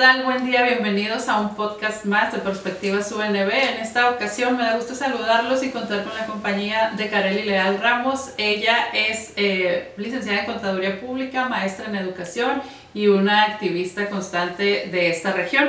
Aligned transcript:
tal? 0.00 0.24
Buen 0.24 0.46
día, 0.46 0.62
bienvenidos 0.62 1.28
a 1.28 1.38
un 1.38 1.54
podcast 1.54 2.06
más 2.06 2.32
de 2.32 2.38
Perspectivas 2.38 3.12
UNB. 3.12 3.50
En 3.50 3.80
esta 3.82 4.08
ocasión 4.08 4.56
me 4.56 4.62
da 4.62 4.76
gusto 4.76 4.94
saludarlos 4.94 5.62
y 5.62 5.68
contar 5.68 6.04
con 6.04 6.14
la 6.14 6.24
compañía 6.24 6.94
de 6.96 7.10
Kareli 7.10 7.42
Leal 7.42 7.78
Ramos. 7.82 8.30
Ella 8.38 8.86
es 8.94 9.34
eh, 9.36 9.92
licenciada 9.98 10.40
en 10.40 10.46
Contaduría 10.46 10.98
Pública, 11.02 11.50
maestra 11.50 11.84
en 11.84 11.96
Educación 11.96 12.62
y 12.94 13.08
una 13.08 13.42
activista 13.42 14.08
constante 14.08 14.88
de 14.90 15.10
esta 15.10 15.32
región. 15.32 15.68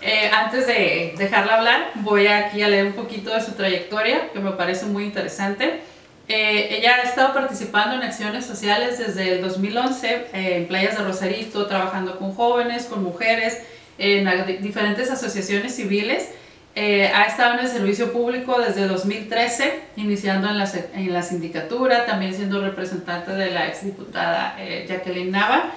Eh, 0.00 0.30
antes 0.32 0.68
de 0.68 1.16
dejarla 1.18 1.56
hablar, 1.56 1.90
voy 1.96 2.28
aquí 2.28 2.62
a 2.62 2.68
leer 2.68 2.86
un 2.86 2.92
poquito 2.92 3.34
de 3.34 3.40
su 3.40 3.54
trayectoria, 3.54 4.30
que 4.32 4.38
me 4.38 4.52
parece 4.52 4.86
muy 4.86 5.02
interesante. 5.02 5.80
Eh, 6.26 6.78
ella 6.78 6.96
ha 6.96 7.02
estado 7.02 7.34
participando 7.34 7.96
en 7.96 8.02
acciones 8.02 8.46
sociales 8.46 8.98
desde 8.98 9.34
el 9.34 9.42
2011 9.42 10.08
eh, 10.08 10.56
en 10.56 10.66
playas 10.66 10.96
de 10.96 11.04
Rosarito, 11.04 11.66
trabajando 11.66 12.18
con 12.18 12.32
jóvenes, 12.32 12.86
con 12.86 13.02
mujeres, 13.02 13.60
en 13.98 14.62
diferentes 14.62 15.10
asociaciones 15.10 15.76
civiles. 15.76 16.30
Eh, 16.76 17.06
ha 17.14 17.24
estado 17.24 17.54
en 17.54 17.60
el 17.60 17.68
servicio 17.68 18.12
público 18.12 18.58
desde 18.58 18.88
2013, 18.88 19.80
iniciando 19.96 20.48
en 20.48 20.58
la, 20.58 20.68
en 20.94 21.12
la 21.12 21.22
sindicatura, 21.22 22.06
también 22.06 22.34
siendo 22.34 22.60
representante 22.60 23.32
de 23.32 23.50
la 23.50 23.68
exdiputada 23.68 24.56
Jacqueline 24.88 25.30
Nava, 25.30 25.70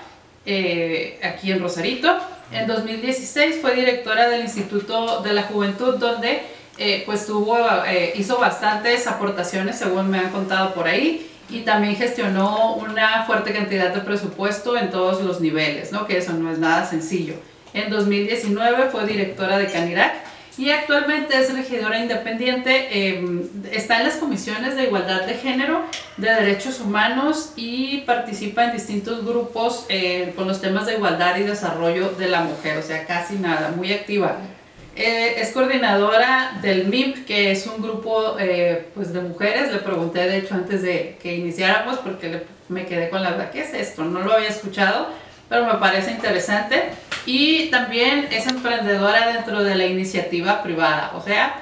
aquí 1.23 1.51
en 1.51 1.59
Rosarito. 1.59 2.17
En 2.51 2.65
2016 2.65 3.57
fue 3.61 3.75
directora 3.75 4.29
del 4.29 4.41
Instituto 4.41 5.21
de 5.21 5.33
la 5.33 5.43
Juventud, 5.43 5.97
donde 5.97 6.41
eh, 6.77 7.03
pues 7.05 7.25
tuvo, 7.25 7.57
eh, 7.87 8.13
hizo 8.15 8.37
bastantes 8.37 9.07
aportaciones 9.07 9.77
según 9.77 10.09
me 10.09 10.19
han 10.19 10.29
contado 10.29 10.73
por 10.73 10.87
ahí 10.87 11.29
y 11.49 11.61
también 11.61 11.95
gestionó 11.95 12.75
una 12.75 13.25
fuerte 13.25 13.53
cantidad 13.53 13.93
de 13.93 14.01
presupuesto 14.01 14.77
en 14.77 14.89
todos 14.89 15.23
los 15.23 15.39
niveles, 15.41 15.91
¿no? 15.91 16.05
que 16.05 16.17
eso 16.17 16.33
no 16.33 16.51
es 16.51 16.59
nada 16.59 16.85
sencillo. 16.85 17.35
En 17.73 17.89
2019 17.89 18.89
fue 18.91 19.05
directora 19.05 19.57
de 19.57 19.67
Canirac 19.67 20.13
y 20.57 20.71
actualmente 20.71 21.39
es 21.39 21.53
regidora 21.53 21.99
independiente, 21.99 22.87
em, 22.91 23.43
está 23.71 23.99
en 23.99 24.05
las 24.05 24.15
comisiones 24.15 24.75
de 24.75 24.85
igualdad 24.85 25.21
de 25.23 25.35
género, 25.35 25.83
de 26.17 26.33
derechos 26.33 26.79
humanos 26.79 27.53
y 27.55 27.99
participa 27.99 28.65
en 28.65 28.71
distintos 28.71 29.23
grupos 29.23 29.85
eh, 29.89 30.33
con 30.35 30.47
los 30.47 30.59
temas 30.59 30.87
de 30.87 30.95
igualdad 30.95 31.37
y 31.37 31.43
desarrollo 31.43 32.09
de 32.09 32.27
la 32.27 32.41
mujer, 32.41 32.77
o 32.77 32.81
sea, 32.81 33.05
casi 33.05 33.35
nada, 33.35 33.71
muy 33.75 33.93
activa. 33.93 34.37
Eh, 34.99 35.39
es 35.39 35.51
coordinadora 35.51 36.57
del 36.59 36.87
MIP, 36.87 37.27
que 37.27 37.51
es 37.51 37.67
un 37.67 37.83
grupo 37.83 38.35
eh, 38.39 38.89
pues 38.95 39.13
de 39.13 39.21
mujeres. 39.21 39.71
Le 39.71 39.77
pregunté, 39.77 40.27
de 40.27 40.37
hecho, 40.39 40.55
antes 40.55 40.81
de 40.81 41.19
que 41.21 41.35
iniciáramos, 41.35 41.99
porque 41.99 42.47
me 42.67 42.87
quedé 42.87 43.11
con 43.11 43.21
la 43.21 43.29
verdad, 43.29 43.51
¿qué 43.51 43.61
es 43.61 43.75
esto? 43.75 44.03
No 44.03 44.21
lo 44.21 44.33
había 44.33 44.49
escuchado, 44.49 45.09
pero 45.49 45.65
me 45.65 45.75
parece 45.75 46.09
interesante. 46.09 46.89
Y 47.27 47.69
también 47.69 48.27
es 48.31 48.47
emprendedora 48.47 49.33
dentro 49.33 49.63
de 49.63 49.75
la 49.75 49.85
iniciativa 49.85 50.63
privada. 50.63 51.11
O 51.15 51.21
sea, 51.21 51.61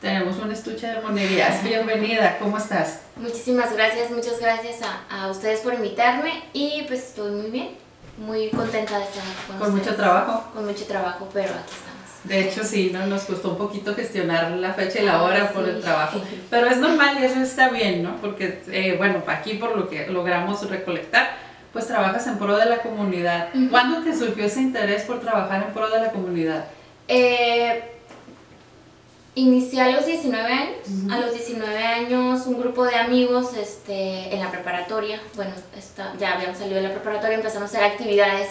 tenemos 0.00 0.38
un 0.38 0.50
estuche 0.50 0.86
de 0.86 1.02
monerías. 1.02 1.62
Bienvenida, 1.62 2.38
¿cómo 2.38 2.56
estás? 2.56 3.00
Muchísimas 3.16 3.74
gracias, 3.74 4.10
muchas 4.10 4.40
gracias 4.40 4.76
a, 4.80 5.24
a, 5.24 5.30
ustedes 5.30 5.60
por 5.60 5.74
invitarme 5.74 6.44
y 6.54 6.84
pues 6.88 7.08
estoy 7.08 7.32
muy 7.32 7.50
bien, 7.50 7.68
muy 8.16 8.48
contenta 8.48 8.96
de 8.96 9.04
estar 9.04 9.22
con, 9.46 9.58
con 9.58 9.76
mucho 9.76 9.94
trabajo. 9.94 10.50
Con 10.54 10.64
mucho 10.64 10.86
trabajo, 10.86 11.28
pero 11.34 11.50
aquí 11.50 11.74
estamos. 11.74 11.89
De 12.24 12.40
hecho, 12.40 12.64
sí, 12.64 12.90
¿no? 12.92 13.06
nos 13.06 13.22
costó 13.22 13.50
un 13.50 13.58
poquito 13.58 13.94
gestionar 13.94 14.50
la 14.52 14.74
fecha 14.74 15.00
y 15.00 15.06
la 15.06 15.22
hora 15.22 15.52
por 15.52 15.66
el 15.68 15.80
trabajo. 15.80 16.20
Pero 16.50 16.66
es 16.66 16.76
normal 16.76 17.16
y 17.20 17.24
eso 17.24 17.40
está 17.40 17.70
bien, 17.70 18.02
¿no? 18.02 18.16
Porque, 18.20 18.62
eh, 18.70 18.94
bueno, 18.98 19.22
aquí 19.26 19.54
por 19.54 19.76
lo 19.76 19.88
que 19.88 20.06
logramos 20.08 20.68
recolectar, 20.68 21.30
pues 21.72 21.86
trabajas 21.86 22.26
en 22.26 22.38
pro 22.38 22.56
de 22.56 22.66
la 22.66 22.78
comunidad. 22.78 23.48
¿Cuándo 23.70 24.02
te 24.02 24.16
surgió 24.16 24.44
ese 24.44 24.60
interés 24.60 25.04
por 25.04 25.20
trabajar 25.20 25.64
en 25.66 25.72
pro 25.72 25.88
de 25.88 26.00
la 26.00 26.10
comunidad? 26.10 26.64
Eh, 27.08 27.82
inicié 29.34 29.80
a 29.80 29.90
los 29.90 30.04
19 30.04 30.52
años. 30.52 30.76
A 31.10 31.18
los 31.20 31.32
19 31.32 31.78
años, 31.78 32.46
un 32.46 32.60
grupo 32.60 32.84
de 32.84 32.96
amigos 32.96 33.54
este, 33.56 34.34
en 34.34 34.40
la 34.40 34.50
preparatoria, 34.50 35.20
bueno, 35.36 35.52
ya 36.18 36.34
habíamos 36.34 36.58
salido 36.58 36.76
de 36.76 36.88
la 36.88 36.94
preparatoria, 36.94 37.36
empezamos 37.36 37.74
a 37.74 37.78
hacer 37.78 37.92
actividades 37.92 38.48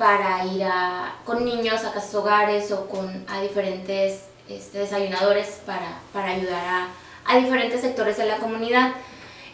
para 0.00 0.46
ir 0.46 0.64
a, 0.64 1.14
con 1.26 1.44
niños 1.44 1.84
a 1.84 1.92
casas 1.92 2.14
hogares 2.14 2.72
o 2.72 2.86
con, 2.86 3.22
a 3.28 3.42
diferentes 3.42 4.28
este, 4.48 4.78
desayunadores 4.78 5.60
para, 5.66 5.98
para 6.14 6.30
ayudar 6.30 6.64
a, 6.64 6.88
a, 7.26 7.36
diferentes 7.36 7.82
sectores 7.82 8.16
de 8.16 8.24
la 8.24 8.38
comunidad. 8.38 8.92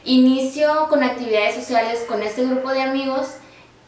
Inicio 0.04 0.86
con 0.88 1.02
actividades 1.02 1.56
sociales 1.56 2.04
con 2.06 2.22
este 2.22 2.44
grupo 2.44 2.70
de 2.70 2.82
amigos 2.82 3.26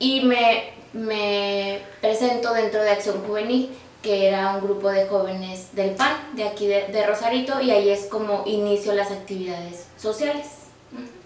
y 0.01 0.23
me, 0.23 0.73
me 0.93 1.81
presento 2.01 2.53
dentro 2.53 2.83
de 2.83 2.91
Acción 2.91 3.25
Juvenil, 3.25 3.71
que 4.03 4.27
era 4.27 4.57
un 4.57 4.61
grupo 4.61 4.91
de 4.91 5.07
jóvenes 5.07 5.77
del 5.77 5.91
PAN, 5.91 6.35
de 6.35 6.43
aquí 6.43 6.67
de, 6.67 6.89
de 6.89 7.07
Rosarito, 7.07 7.61
y 7.61 7.71
ahí 7.71 7.89
es 7.89 8.07
como 8.07 8.43
inicio 8.47 8.95
las 8.95 9.13
actividades 9.13 9.87
sociales. 9.97 10.58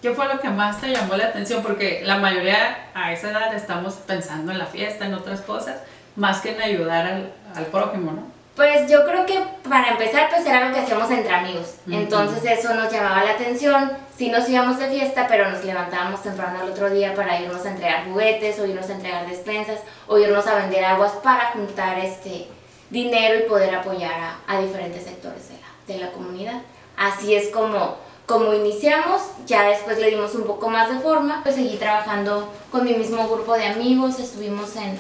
¿Qué 0.03 0.13
fue 0.13 0.27
lo 0.27 0.41
que 0.41 0.49
más 0.51 0.81
te 0.81 0.89
llamó 0.89 1.15
la 1.15 1.27
atención? 1.27 1.63
Porque 1.63 2.03
la 2.05 2.19
mayoría 2.19 2.89
a 2.93 3.13
esa 3.13 3.31
edad 3.31 3.55
estamos 3.55 3.95
pensando 3.95 4.51
en 4.51 4.59
la 4.59 4.67
fiesta, 4.67 5.07
en 5.07 5.15
otras 5.15 5.41
cosas, 5.43 5.77
más 6.17 6.41
que 6.41 6.57
en 6.57 6.61
ayudar 6.61 7.07
al, 7.07 7.33
al 7.55 7.67
prójimo, 7.67 8.11
¿no? 8.11 8.27
Pues 8.57 8.91
yo 8.91 9.07
creo 9.07 9.25
que 9.25 9.41
para 9.67 9.93
empezar 9.93 10.29
pues 10.29 10.45
era 10.45 10.69
lo 10.69 10.75
que 10.75 10.81
hacíamos 10.81 11.11
entre 11.11 11.33
amigos, 11.33 11.77
entonces 11.91 12.45
eso 12.45 12.75
nos 12.75 12.93
llamaba 12.93 13.25
la 13.25 13.31
atención, 13.31 13.93
sí 14.15 14.29
nos 14.29 14.47
íbamos 14.47 14.79
de 14.79 14.89
fiesta, 14.89 15.27
pero 15.27 15.51
nos 15.51 15.65
levantábamos 15.65 16.23
temprano 16.23 16.61
al 16.61 16.71
otro 16.71 16.91
día 16.91 17.15
para 17.15 17.41
irnos 17.41 17.65
a 17.65 17.71
entregar 17.71 18.05
juguetes, 18.05 18.59
o 18.59 18.67
irnos 18.67 18.91
a 18.91 18.95
entregar 18.95 19.27
despensas, 19.27 19.81
o 20.07 20.19
irnos 20.19 20.47
a 20.47 20.57
vender 20.57 20.85
aguas 20.85 21.13
para 21.23 21.53
juntar 21.53 21.99
este 22.01 22.49
dinero 22.91 23.39
y 23.39 23.49
poder 23.49 23.75
apoyar 23.75 24.21
a, 24.21 24.37
a 24.47 24.61
diferentes 24.61 25.05
sectores 25.05 25.49
de 25.49 25.55
la, 25.55 25.95
de 25.95 26.05
la 26.05 26.13
comunidad. 26.13 26.61
Así 26.99 27.35
es 27.35 27.49
como 27.49 27.97
como 28.27 28.55
iniciamos, 28.55 29.23
ya 29.47 29.69
después 29.69 29.99
le 29.99 30.11
dimos 30.11 30.35
un 30.35 30.45
poco 30.45 30.69
más 30.69 30.89
de 30.89 31.01
forma, 31.01 31.43
pues 31.43 31.57
seguí 31.57 31.77
trabajando 31.77 32.49
con 32.71 32.85
mi 32.85 32.95
mismo 32.95 33.29
grupo 33.29 33.55
de 33.55 33.67
amigos, 33.67 34.19
estuvimos 34.19 34.77
en, 34.77 34.99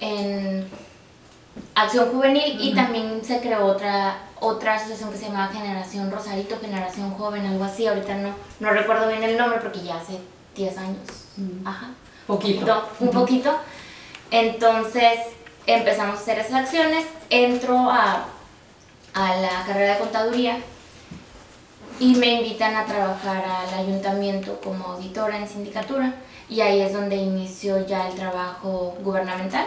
en 0.00 0.68
Acción 1.74 2.10
Juvenil 2.10 2.58
y 2.60 2.74
también 2.74 3.24
se 3.24 3.40
creó 3.40 3.66
otra, 3.66 4.18
otra 4.40 4.74
asociación 4.74 5.10
que 5.10 5.18
se 5.18 5.26
llamaba 5.26 5.52
Generación 5.52 6.10
Rosarito, 6.10 6.58
Generación 6.60 7.12
Joven, 7.14 7.46
algo 7.46 7.64
así, 7.64 7.86
ahorita 7.86 8.14
no, 8.16 8.34
no 8.60 8.70
recuerdo 8.70 9.08
bien 9.08 9.22
el 9.22 9.36
nombre 9.36 9.58
porque 9.60 9.82
ya 9.82 9.96
hace 9.96 10.18
10 10.54 10.78
años. 10.78 11.08
Ajá. 11.64 11.90
Poquito. 12.26 12.88
Un 13.00 13.10
poquito. 13.10 13.56
Entonces 14.30 15.18
empezamos 15.66 16.18
a 16.18 16.22
hacer 16.22 16.38
esas 16.38 16.64
acciones, 16.64 17.06
entro 17.30 17.90
a, 17.90 18.26
a 19.14 19.36
la 19.36 19.64
carrera 19.66 19.94
de 19.94 20.00
contaduría 20.00 20.58
y 22.00 22.14
me 22.14 22.40
invitan 22.40 22.74
a 22.74 22.86
trabajar 22.86 23.44
al 23.44 23.78
ayuntamiento 23.78 24.58
como 24.64 24.86
auditora 24.86 25.36
en 25.36 25.46
sindicatura 25.46 26.14
y 26.48 26.62
ahí 26.62 26.80
es 26.80 26.94
donde 26.94 27.16
inició 27.16 27.86
ya 27.86 28.08
el 28.08 28.14
trabajo 28.14 28.96
gubernamental. 29.02 29.66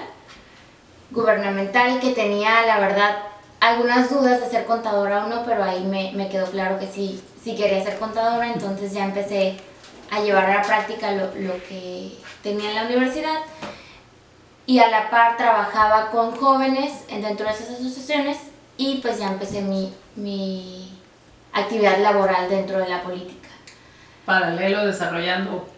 Gubernamental 1.12 2.00
que 2.00 2.12
tenía, 2.12 2.66
la 2.66 2.80
verdad, 2.80 3.20
algunas 3.60 4.10
dudas 4.10 4.42
de 4.42 4.50
ser 4.50 4.66
contadora 4.66 5.26
o 5.26 5.30
no, 5.30 5.46
pero 5.46 5.64
ahí 5.64 5.84
me, 5.84 6.12
me 6.14 6.28
quedó 6.28 6.48
claro 6.48 6.80
que 6.80 6.88
sí, 6.88 7.24
sí 7.42 7.56
quería 7.56 7.84
ser 7.84 8.00
contadora, 8.00 8.52
entonces 8.52 8.94
ya 8.94 9.06
empecé 9.06 9.56
a 10.10 10.20
llevar 10.20 10.46
a 10.46 10.56
la 10.56 10.62
práctica 10.64 11.12
lo, 11.12 11.28
lo 11.36 11.54
que 11.70 12.18
tenía 12.42 12.70
en 12.72 12.76
la 12.76 12.86
universidad 12.86 13.40
y 14.66 14.80
a 14.80 14.90
la 14.90 15.12
par 15.12 15.38
trabajaba 15.38 16.10
con 16.10 16.36
jóvenes 16.36 17.08
dentro 17.08 17.46
de 17.46 17.54
esas 17.54 17.70
asociaciones 17.70 18.38
y 18.76 18.98
pues 19.02 19.20
ya 19.20 19.28
empecé 19.28 19.62
mi, 19.62 19.94
mi 20.16 20.93
actividad 21.54 22.00
laboral 22.00 22.50
dentro 22.50 22.80
de 22.80 22.90
la 22.90 23.02
política. 23.04 23.50
Paralelo 24.26 24.86
desarrollando 24.86 25.70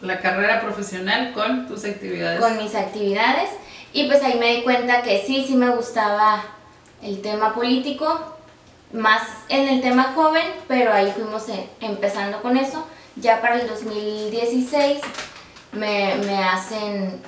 la 0.00 0.18
carrera 0.20 0.60
profesional 0.60 1.32
con 1.32 1.68
tus 1.68 1.84
actividades. 1.84 2.40
Con 2.40 2.56
mis 2.58 2.74
actividades 2.74 3.50
y 3.92 4.04
pues 4.04 4.22
ahí 4.22 4.38
me 4.38 4.56
di 4.56 4.62
cuenta 4.62 5.02
que 5.02 5.22
sí, 5.26 5.44
sí 5.46 5.54
me 5.54 5.70
gustaba 5.70 6.42
el 7.02 7.20
tema 7.20 7.54
político, 7.54 8.36
más 8.92 9.22
en 9.48 9.68
el 9.68 9.82
tema 9.82 10.12
joven, 10.14 10.46
pero 10.66 10.92
ahí 10.92 11.12
fuimos 11.12 11.48
eh, 11.48 11.68
empezando 11.80 12.40
con 12.40 12.56
eso. 12.56 12.86
Ya 13.16 13.40
para 13.40 13.60
el 13.60 13.68
2016 13.68 15.00
me, 15.72 16.14
me 16.24 16.42
hacen, 16.42 17.20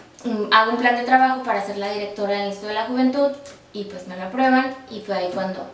hago 0.52 0.72
un 0.72 0.78
plan 0.78 0.96
de 0.96 1.02
trabajo 1.02 1.42
para 1.42 1.64
ser 1.64 1.76
la 1.76 1.92
directora 1.92 2.32
del 2.32 2.46
Instituto 2.46 2.68
de 2.68 2.74
la 2.74 2.86
Juventud 2.86 3.30
y 3.74 3.84
pues 3.84 4.06
me 4.08 4.16
lo 4.16 4.24
aprueban 4.24 4.74
y 4.90 5.00
fue 5.00 5.16
ahí 5.16 5.30
cuando 5.34 5.66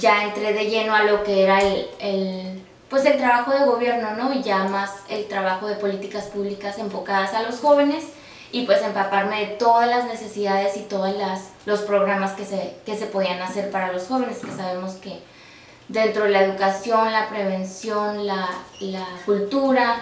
ya 0.00 0.24
entré 0.24 0.52
de 0.52 0.66
lleno 0.66 0.94
a 0.94 1.04
lo 1.04 1.22
que 1.22 1.44
era 1.44 1.60
el, 1.60 2.62
pues 2.88 3.04
el 3.04 3.16
trabajo 3.16 3.52
de 3.52 3.64
gobierno, 3.64 4.14
¿no? 4.16 4.32
Y 4.32 4.42
ya 4.42 4.64
más 4.64 4.90
el 5.08 5.26
trabajo 5.26 5.66
de 5.66 5.76
políticas 5.76 6.24
públicas 6.24 6.78
enfocadas 6.78 7.34
a 7.34 7.42
los 7.42 7.60
jóvenes 7.60 8.04
y 8.50 8.66
pues 8.66 8.82
empaparme 8.82 9.40
de 9.40 9.46
todas 9.54 9.88
las 9.88 10.04
necesidades 10.04 10.76
y 10.76 10.80
todos 10.80 11.14
los 11.64 11.80
programas 11.80 12.32
que 12.32 12.44
se, 12.44 12.76
que 12.84 12.96
se 12.96 13.06
podían 13.06 13.40
hacer 13.40 13.70
para 13.70 13.92
los 13.92 14.06
jóvenes, 14.06 14.38
que 14.38 14.50
sabemos 14.50 14.92
que 14.94 15.20
dentro 15.88 16.24
de 16.24 16.30
la 16.30 16.42
educación, 16.42 17.12
la 17.12 17.28
prevención, 17.28 18.26
la, 18.26 18.48
la 18.80 19.06
cultura, 19.24 19.96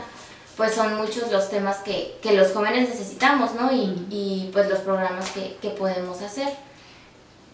pues 0.56 0.74
son 0.74 0.96
muchos 0.96 1.30
los 1.32 1.48
temas 1.48 1.78
que, 1.78 2.18
que 2.20 2.32
los 2.32 2.52
jóvenes 2.52 2.88
necesitamos, 2.88 3.54
¿no? 3.54 3.72
Y, 3.72 4.06
y 4.10 4.50
pues 4.52 4.68
los 4.68 4.80
programas 4.80 5.30
que, 5.30 5.56
que, 5.62 5.70
podemos 5.70 6.20
hacer. 6.20 6.48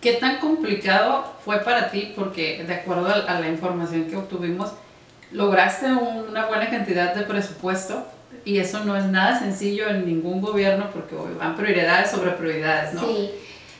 ¿Qué 0.06 0.12
tan 0.12 0.38
complicado 0.38 1.24
fue 1.44 1.58
para 1.64 1.90
ti? 1.90 2.12
Porque 2.14 2.62
de 2.62 2.72
acuerdo 2.72 3.08
a 3.08 3.40
la 3.40 3.48
información 3.48 4.04
que 4.04 4.14
obtuvimos, 4.14 4.70
lograste 5.32 5.86
una 5.86 6.46
buena 6.46 6.70
cantidad 6.70 7.12
de 7.12 7.22
presupuesto 7.22 8.06
y 8.44 8.60
eso 8.60 8.84
no 8.84 8.96
es 8.96 9.06
nada 9.06 9.36
sencillo 9.36 9.88
en 9.88 10.06
ningún 10.06 10.40
gobierno 10.40 10.90
porque 10.92 11.16
van 11.36 11.56
prioridades 11.56 12.12
sobre 12.12 12.30
prioridades, 12.30 12.94
¿no? 12.94 13.00
Sí. 13.00 13.32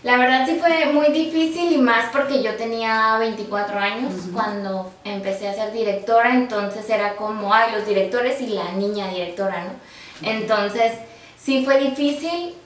La 0.03 0.17
verdad 0.17 0.45
sí 0.47 0.57
fue 0.59 0.87
muy 0.87 1.13
difícil 1.13 1.71
y 1.71 1.79
más 1.79 2.11
porque 2.11 2.43
yo 2.43 2.57
tenía 2.57 3.19
24 3.19 3.79
años 3.79 4.13
cuando 4.33 4.93
empecé 5.05 5.47
a 5.47 5.55
ser 5.55 5.73
directora, 5.73 6.35
entonces 6.35 6.91
era 6.91 7.15
como, 7.15 7.55
ay, 7.55 7.71
los 7.73 7.87
directores 7.87 8.41
y 8.41 8.49
la 8.49 8.73
niña 8.73 9.07
directora, 9.11 9.63
¿no? 9.63 10.29
Entonces 10.29 10.91
sí 11.39 11.65
fue 11.65 11.79
difícil 11.79 12.57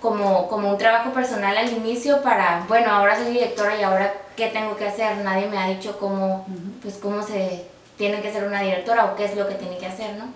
como, 0.00 0.48
como 0.48 0.70
un 0.70 0.78
trabajo 0.78 1.12
personal 1.12 1.56
al 1.56 1.72
inicio 1.72 2.22
para, 2.22 2.64
bueno, 2.68 2.90
ahora 2.90 3.16
soy 3.16 3.32
directora 3.32 3.78
y 3.78 3.82
ahora 3.82 4.12
qué 4.36 4.48
tengo 4.48 4.76
que 4.76 4.86
hacer, 4.86 5.16
nadie 5.18 5.48
me 5.48 5.58
ha 5.58 5.68
dicho 5.68 5.98
cómo, 5.98 6.46
pues 6.82 6.96
cómo 6.96 7.22
se 7.22 7.66
tiene 7.96 8.20
que 8.20 8.32
ser 8.32 8.44
una 8.44 8.62
directora 8.62 9.06
o 9.06 9.16
qué 9.16 9.24
es 9.24 9.36
lo 9.36 9.48
que 9.48 9.54
tiene 9.54 9.78
que 9.78 9.86
hacer, 9.86 10.16
¿no? 10.16 10.26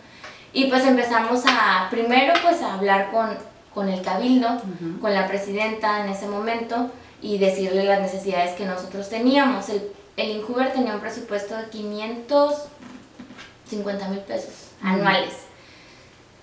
Y 0.52 0.66
pues 0.66 0.84
empezamos 0.84 1.44
a, 1.46 1.88
primero 1.90 2.34
pues 2.42 2.60
a 2.60 2.74
hablar 2.74 3.10
con 3.10 3.52
con 3.74 3.88
el 3.88 4.02
cabildo, 4.02 4.60
con 5.00 5.12
la 5.14 5.26
presidenta 5.26 6.04
en 6.04 6.12
ese 6.12 6.28
momento 6.28 6.92
y 7.20 7.38
decirle 7.38 7.82
las 7.84 8.00
necesidades 8.00 8.52
que 8.52 8.64
nosotros 8.66 9.08
teníamos. 9.08 9.68
El, 9.70 9.90
el 10.16 10.30
Incuber 10.30 10.72
tenía 10.72 10.94
un 10.94 11.00
presupuesto 11.00 11.56
de 11.56 11.68
550 11.70 14.08
mil 14.08 14.20
pesos 14.20 14.68
anuales, 14.82 15.34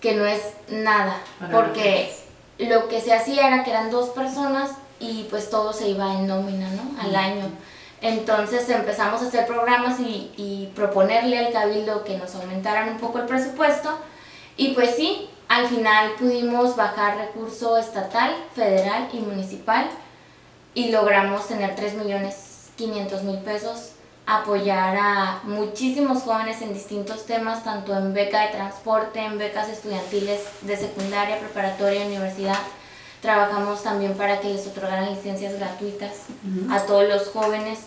que 0.02 0.16
no 0.16 0.26
es 0.26 0.42
nada, 0.70 1.16
porque 1.52 2.12
lo 2.60 2.88
que 2.88 3.02
se 3.02 3.14
hacía 3.14 3.48
era 3.48 3.64
que 3.64 3.72
eran 3.72 3.90
dos 3.90 4.10
personas 4.10 4.72
y 5.00 5.28
pues 5.30 5.50
todo 5.50 5.74
se 5.74 5.90
iba 5.90 6.14
en 6.14 6.28
nómina, 6.28 6.70
¿no? 6.72 7.02
Al 7.02 7.16
año. 7.16 7.50
Entonces 8.02 8.70
empezamos 8.70 9.22
a 9.22 9.28
hacer 9.28 9.46
programas 9.46 10.00
y, 10.00 10.32
y 10.38 10.72
proponerle 10.76 11.38
al 11.40 11.52
cabildo 11.52 12.04
que 12.04 12.18
nos 12.18 12.36
aumentaran 12.36 12.90
un 12.90 12.98
poco 12.98 13.20
el 13.20 13.26
presupuesto 13.26 13.98
y 14.56 14.74
pues 14.74 14.96
sí, 14.96 15.30
al 15.48 15.68
final 15.68 16.12
pudimos 16.20 16.76
bajar 16.76 17.18
recurso 17.18 17.78
estatal, 17.78 18.36
federal 18.54 19.10
y 19.14 19.20
municipal 19.20 19.90
y 20.74 20.92
logramos 20.92 21.48
tener 21.48 21.76
3 21.76 21.96
millones 21.96 22.70
500 22.76 23.24
mil 23.24 23.40
pesos, 23.40 23.92
apoyar 24.30 24.96
a 24.96 25.42
muchísimos 25.44 26.22
jóvenes 26.22 26.62
en 26.62 26.72
distintos 26.72 27.26
temas, 27.26 27.64
tanto 27.64 27.98
en 27.98 28.14
beca 28.14 28.42
de 28.42 28.50
transporte, 28.50 29.20
en 29.20 29.40
becas 29.40 29.68
estudiantiles 29.70 30.42
de 30.62 30.78
secundaria, 30.78 31.40
preparatoria, 31.40 32.06
universidad. 32.06 32.60
Trabajamos 33.22 33.82
también 33.82 34.14
para 34.14 34.40
que 34.40 34.50
les 34.50 34.68
otorgaran 34.68 35.10
licencias 35.10 35.58
gratuitas 35.58 36.28
a 36.70 36.82
todos 36.82 37.10
los 37.10 37.30
jóvenes 37.30 37.80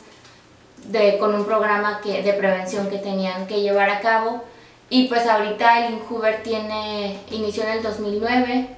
de, 0.87 1.17
con 1.19 1.33
un 1.33 1.45
programa 1.45 2.01
que, 2.03 2.25
de 2.25 2.33
prevención 2.33 2.91
que 2.91 2.99
tenían 2.99 3.47
que 3.47 3.61
llevar 3.61 3.89
a 3.89 4.01
cabo. 4.01 4.43
Y 4.91 5.07
pues 5.07 5.27
ahorita 5.29 5.87
el 5.87 5.95
Incuber 5.95 6.43
tiene, 6.43 7.21
inició 7.31 7.63
en 7.63 7.71
el 7.71 7.83
2009, 7.85 8.69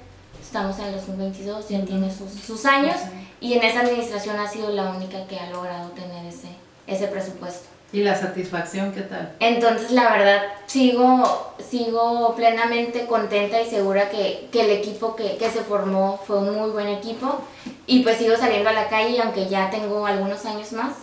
estamos 0.40 0.78
en 0.80 0.84
el 0.84 0.96
2022, 0.96 1.68
ya 1.70 1.82
tiene 1.84 2.14
sus, 2.14 2.30
sus 2.30 2.66
años 2.66 2.96
y 3.40 3.54
en 3.54 3.62
esa 3.62 3.80
administración 3.80 4.38
ha 4.38 4.48
sido 4.48 4.68
la 4.68 4.90
única 4.90 5.26
que 5.26 5.40
ha 5.40 5.50
logrado 5.50 5.88
tener 5.90 6.24
ese, 6.26 6.48
ese 6.86 7.06
presupuesto. 7.08 7.74
¿Y 7.94 8.02
la 8.02 8.16
satisfacción 8.16 8.90
qué 8.90 9.02
tal? 9.02 9.36
Entonces, 9.38 9.92
la 9.92 10.10
verdad, 10.10 10.42
sigo, 10.66 11.54
sigo 11.70 12.34
plenamente 12.34 13.06
contenta 13.06 13.60
y 13.60 13.70
segura 13.70 14.10
que, 14.10 14.48
que 14.50 14.62
el 14.62 14.70
equipo 14.70 15.14
que, 15.14 15.36
que, 15.36 15.48
se 15.48 15.60
formó 15.60 16.20
fue 16.26 16.38
un 16.38 16.56
muy 16.56 16.70
buen 16.70 16.88
equipo. 16.88 17.40
Y 17.86 18.02
pues 18.02 18.18
sigo 18.18 18.36
saliendo 18.36 18.68
a 18.68 18.72
la 18.72 18.88
calle, 18.88 19.22
aunque 19.22 19.46
ya 19.46 19.70
tengo 19.70 20.04
algunos 20.06 20.44
años 20.44 20.72
más. 20.72 20.94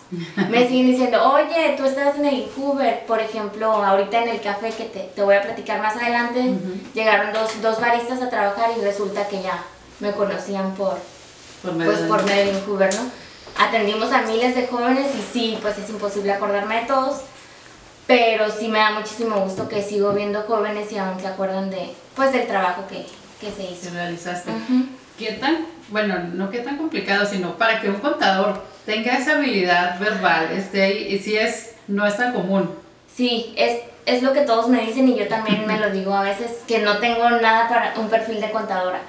Me 0.50 0.68
siguen 0.68 0.88
diciendo, 0.88 1.32
oye, 1.32 1.76
tú 1.78 1.86
estás 1.86 2.18
en 2.18 2.26
el 2.26 2.50
Hoover, 2.58 3.06
por 3.06 3.22
ejemplo, 3.22 3.72
ahorita 3.72 4.24
en 4.24 4.30
el 4.30 4.42
café 4.42 4.72
que 4.72 4.84
te, 4.84 5.00
te 5.00 5.24
voy 5.24 5.36
a 5.36 5.44
platicar 5.44 5.82
más 5.82 5.96
adelante, 5.96 6.56
llegaron 6.94 7.32
dos, 7.32 7.62
dos 7.62 7.80
baristas 7.80 8.22
a 8.22 8.30
trabajar 8.30 8.70
y 8.78 8.82
resulta 8.82 9.30
que 9.30 9.42
ya 9.42 9.64
me 10.02 10.12
conocían 10.12 10.76
por, 10.76 10.98
por 11.62 11.72
medio, 11.72 11.94
pues, 11.94 12.04
por 12.04 12.26
medio 12.26 12.52
del 12.52 12.64
Hoover, 12.66 12.94
¿no? 12.96 13.31
Atendimos 13.58 14.12
a 14.12 14.24
miles 14.24 14.56
de 14.56 14.68
jóvenes 14.68 15.08
y 15.16 15.22
sí, 15.34 15.58
pues 15.62 15.78
es 15.78 15.90
imposible 15.90 16.32
acordarme 16.32 16.82
de 16.82 16.88
todos, 16.88 17.22
pero 18.08 18.50
sí 18.52 18.68
me 18.68 18.80
da 18.80 18.92
muchísimo 18.92 19.38
gusto 19.42 19.70
que 19.70 19.82
sigo 19.82 20.12
viendo 20.14 20.42
jóvenes 20.44 20.92
y 20.92 20.98
aún 20.98 21.20
se 21.20 21.28
acuerdan 21.28 21.70
de, 21.70 21.94
pues, 22.16 22.32
del 22.32 22.48
trabajo 22.48 22.86
que, 22.88 23.06
que 23.40 23.52
se 23.52 23.72
hizo. 23.72 23.90
Que 23.90 23.96
realizaste. 23.96 24.52
¿Qué 25.18 25.34
tan, 25.34 25.66
bueno, 25.90 26.18
no 26.34 26.50
qué 26.50 26.60
tan 26.60 26.78
complicado, 26.78 27.26
sino 27.26 27.58
para 27.58 27.80
que 27.80 27.90
un 27.90 27.98
contador 27.98 28.62
tenga 28.86 29.18
esa 29.18 29.34
habilidad 29.34 30.00
verbal, 30.00 30.50
este, 30.52 31.10
y 31.10 31.20
si 31.20 31.38
es, 31.38 31.76
no 31.88 32.06
es 32.08 32.18
tan 32.18 32.34
común? 32.34 32.70
Sí, 33.16 33.54
es, 33.56 33.82
es 34.06 34.24
lo 34.24 34.34
que 34.34 34.42
todos 34.42 34.68
me 34.68 34.86
dicen 34.86 35.08
y 35.08 35.16
yo 35.16 35.28
también 35.28 35.68
me 35.68 35.78
lo 35.78 35.92
digo 35.92 36.14
a 36.14 36.24
veces, 36.24 36.52
que 36.68 36.80
no 36.80 36.98
tengo 36.98 37.30
nada 37.30 37.70
para 37.70 37.94
un 38.00 38.10
perfil 38.10 38.42
de 38.42 38.50
contadora 38.50 39.02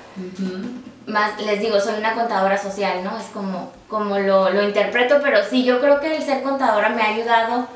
más 1.07 1.41
les 1.41 1.61
digo, 1.61 1.81
soy 1.81 1.95
una 1.99 2.15
contadora 2.15 2.59
social, 2.59 3.03
¿no? 3.03 3.19
Es 3.19 3.27
como, 3.27 3.73
como 3.89 4.19
lo, 4.19 4.51
lo, 4.51 4.63
interpreto, 4.63 5.21
pero 5.23 5.45
sí, 5.45 5.65
yo 5.65 5.81
creo 5.81 6.01
que 6.01 6.17
el 6.17 6.23
ser 6.23 6.43
contadora 6.43 6.91
me 6.91 7.03
ha 7.03 7.09
ayudado 7.09 7.67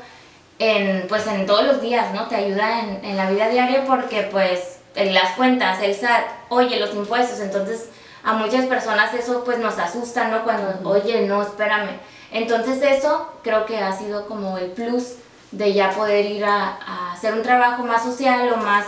en, 0.59 1.07
pues 1.07 1.27
en 1.27 1.45
todos 1.45 1.65
los 1.65 1.81
días, 1.81 2.13
¿no? 2.13 2.27
Te 2.27 2.35
ayuda 2.35 2.79
en, 2.79 3.03
en 3.03 3.17
la 3.17 3.29
vida 3.29 3.49
diaria 3.49 3.85
porque 3.85 4.23
pues 4.31 4.79
en 4.95 5.13
las 5.13 5.35
cuentas, 5.35 5.81
el 5.81 5.93
SAT, 5.93 6.23
oye, 6.49 6.79
los 6.79 6.93
impuestos, 6.95 7.39
entonces 7.39 7.89
a 8.23 8.33
muchas 8.33 8.65
personas 8.65 9.13
eso 9.13 9.43
pues 9.43 9.59
nos 9.59 9.77
asusta, 9.77 10.27
¿no? 10.27 10.43
Cuando, 10.43 10.89
oye, 10.89 11.27
no, 11.27 11.41
espérame. 11.41 11.99
Entonces 12.31 12.81
eso 12.81 13.31
creo 13.43 13.65
que 13.65 13.77
ha 13.77 13.93
sido 13.93 14.27
como 14.27 14.57
el 14.57 14.71
plus 14.71 15.15
de 15.51 15.73
ya 15.73 15.91
poder 15.91 16.25
ir 16.25 16.43
a, 16.43 16.77
a 16.85 17.13
hacer 17.13 17.33
un 17.33 17.41
trabajo 17.41 17.83
más 17.83 18.03
social 18.03 18.51
o 18.51 18.57
más 18.57 18.85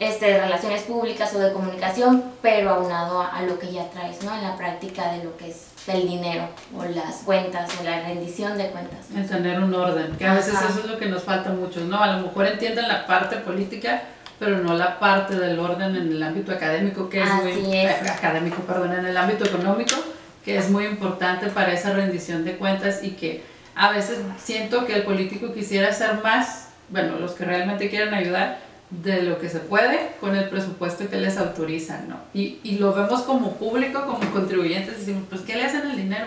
este, 0.00 0.26
de 0.26 0.40
relaciones 0.40 0.82
públicas 0.82 1.34
o 1.34 1.38
de 1.38 1.52
comunicación, 1.52 2.24
pero 2.42 2.70
aunado 2.70 3.20
a, 3.20 3.36
a, 3.36 3.42
lo 3.42 3.58
que 3.58 3.72
ya 3.72 3.88
traes, 3.90 4.22
¿no? 4.22 4.34
En 4.34 4.42
la 4.42 4.56
práctica 4.56 5.12
de 5.12 5.24
lo 5.24 5.36
que 5.36 5.50
es 5.50 5.68
el 5.88 6.06
dinero 6.06 6.48
o 6.76 6.84
las 6.84 7.16
cuentas 7.24 7.70
o 7.80 7.84
la 7.84 8.02
rendición 8.02 8.58
de 8.58 8.68
cuentas. 8.68 9.10
¿no? 9.10 9.24
tener 9.24 9.60
un 9.60 9.74
orden, 9.74 10.16
que 10.16 10.26
a 10.26 10.34
veces 10.34 10.54
eso 10.54 10.80
es 10.80 10.86
lo 10.86 10.98
que 10.98 11.06
nos 11.06 11.22
falta 11.22 11.50
mucho, 11.50 11.80
¿no? 11.80 12.02
A 12.02 12.14
lo 12.14 12.26
mejor 12.26 12.46
entienden 12.46 12.88
la 12.88 13.06
parte 13.06 13.36
política, 13.36 14.02
pero 14.38 14.58
no 14.58 14.74
la 14.74 14.98
parte 14.98 15.34
del 15.36 15.58
orden 15.58 15.96
en 15.96 16.12
el 16.12 16.22
ámbito 16.22 16.52
académico, 16.52 17.08
que 17.08 17.22
es 17.22 17.30
Así 17.30 17.60
muy 17.60 17.76
es. 17.76 18.10
académico, 18.10 18.62
perdón, 18.62 18.92
en 18.92 19.06
el 19.06 19.16
ámbito 19.16 19.44
económico, 19.44 19.96
que 20.44 20.56
es 20.56 20.70
muy 20.70 20.86
importante 20.86 21.48
para 21.48 21.72
esa 21.72 21.92
rendición 21.92 22.44
de 22.44 22.56
cuentas 22.56 23.02
y 23.02 23.10
que 23.10 23.42
a 23.74 23.90
veces 23.90 24.18
siento 24.38 24.86
que 24.86 24.94
el 24.94 25.02
político 25.02 25.52
quisiera 25.52 25.88
hacer 25.88 26.22
más, 26.22 26.68
bueno, 26.88 27.18
los 27.18 27.32
que 27.32 27.44
realmente 27.44 27.88
quieren 27.90 28.14
ayudar, 28.14 28.58
de 28.90 29.22
lo 29.22 29.38
que 29.38 29.48
se 29.48 29.58
puede 29.58 30.12
con 30.20 30.34
el 30.34 30.48
presupuesto 30.48 31.08
que 31.08 31.16
les 31.16 31.36
autorizan, 31.36 32.08
¿no? 32.08 32.16
Y, 32.32 32.58
y 32.62 32.78
lo 32.78 32.94
vemos 32.94 33.22
como 33.22 33.52
público, 33.56 34.06
como 34.06 34.30
contribuyentes, 34.32 34.98
decimos, 34.98 35.24
pues, 35.28 35.42
¿qué 35.42 35.56
le 35.56 35.64
hacen 35.64 35.90
el 35.90 35.96
dinero? 35.96 36.26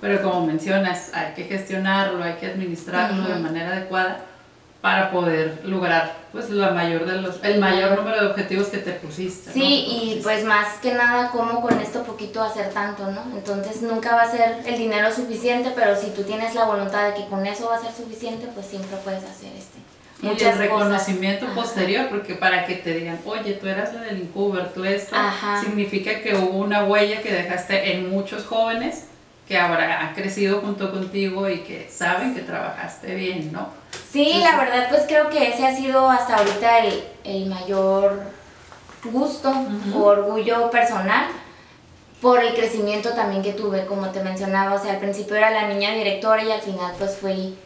Pero 0.00 0.20
como 0.20 0.46
mencionas, 0.46 1.10
hay 1.14 1.32
que 1.34 1.44
gestionarlo, 1.44 2.22
hay 2.22 2.34
que 2.34 2.46
administrarlo 2.46 3.28
de 3.28 3.40
manera 3.40 3.72
adecuada 3.72 4.24
para 4.82 5.12
poder 5.12 5.60
lograr 5.64 6.12
pues 6.32 6.50
la 6.50 6.70
mayor 6.72 7.06
de 7.06 7.20
los 7.20 7.38
el 7.44 7.60
mayor 7.60 7.96
número 7.96 8.20
de 8.20 8.26
objetivos 8.26 8.66
que 8.66 8.78
te 8.78 8.90
pusiste. 8.90 9.52
Sí, 9.52 9.86
y 9.86 10.20
pues 10.24 10.44
más 10.44 10.78
que 10.78 10.92
nada 10.92 11.30
cómo 11.30 11.62
con 11.62 11.78
esto 11.80 12.02
poquito 12.02 12.42
hacer 12.42 12.70
tanto, 12.70 13.08
¿no? 13.12 13.22
Entonces 13.32 13.82
nunca 13.82 14.16
va 14.16 14.22
a 14.22 14.30
ser 14.30 14.56
el 14.66 14.76
dinero 14.76 15.14
suficiente, 15.14 15.72
pero 15.76 15.94
si 15.94 16.10
tú 16.10 16.24
tienes 16.24 16.56
la 16.56 16.64
voluntad 16.64 17.08
de 17.08 17.14
que 17.14 17.28
con 17.28 17.46
eso 17.46 17.68
va 17.68 17.76
a 17.76 17.80
ser 17.80 17.92
suficiente, 17.92 18.48
pues 18.52 18.66
siempre 18.66 18.96
puedes 19.04 19.22
hacer 19.22 19.52
este 19.56 19.78
el 20.22 20.58
reconocimiento 20.58 21.46
posterior, 21.54 22.08
porque 22.08 22.34
para 22.34 22.64
que 22.64 22.76
te 22.76 22.94
digan, 22.94 23.18
oye, 23.24 23.54
tú 23.54 23.66
eras 23.66 23.92
la 23.92 24.02
del 24.02 24.20
Incuber, 24.20 24.72
tú 24.72 24.84
esto, 24.84 25.16
significa 25.60 26.20
que 26.20 26.36
hubo 26.36 26.58
una 26.58 26.84
huella 26.84 27.20
que 27.22 27.32
dejaste 27.32 27.92
en 27.92 28.10
muchos 28.10 28.44
jóvenes 28.46 29.06
que 29.48 29.58
ahora 29.58 30.00
han 30.00 30.14
crecido 30.14 30.60
junto 30.60 30.92
contigo 30.92 31.48
y 31.48 31.58
que 31.60 31.88
saben 31.90 32.34
que 32.34 32.42
trabajaste 32.42 33.14
bien, 33.14 33.52
¿no? 33.52 33.68
Sí, 34.10 34.40
la 34.42 34.56
verdad, 34.56 34.86
pues 34.88 35.02
creo 35.08 35.28
que 35.28 35.48
ese 35.48 35.66
ha 35.66 35.74
sido 35.74 36.08
hasta 36.08 36.36
ahorita 36.36 36.78
el, 36.78 37.04
el 37.24 37.46
mayor 37.46 38.22
gusto 39.04 39.52
o 39.94 39.98
orgullo 39.98 40.70
personal 40.70 41.26
por 42.20 42.42
el 42.42 42.54
crecimiento 42.54 43.10
también 43.10 43.42
que 43.42 43.52
tuve, 43.52 43.84
como 43.86 44.10
te 44.10 44.22
mencionaba, 44.22 44.74
o 44.74 44.80
sea, 44.80 44.92
al 44.92 45.00
principio 45.00 45.34
era 45.34 45.50
la 45.50 45.66
niña 45.66 45.90
directora 45.92 46.44
y 46.44 46.52
al 46.52 46.60
final 46.60 46.94
pues 46.96 47.16
fui 47.16 47.58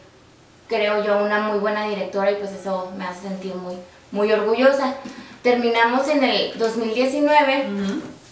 creo 0.67 1.03
yo, 1.03 1.23
una 1.23 1.39
muy 1.39 1.59
buena 1.59 1.87
directora 1.87 2.31
y 2.31 2.35
pues 2.35 2.51
eso 2.51 2.91
me 2.97 3.05
hace 3.05 3.27
sentir 3.27 3.55
muy, 3.55 3.75
muy 4.11 4.31
orgullosa. 4.31 4.95
Terminamos 5.41 6.07
en 6.09 6.23
el 6.23 6.57
2019, 6.57 7.65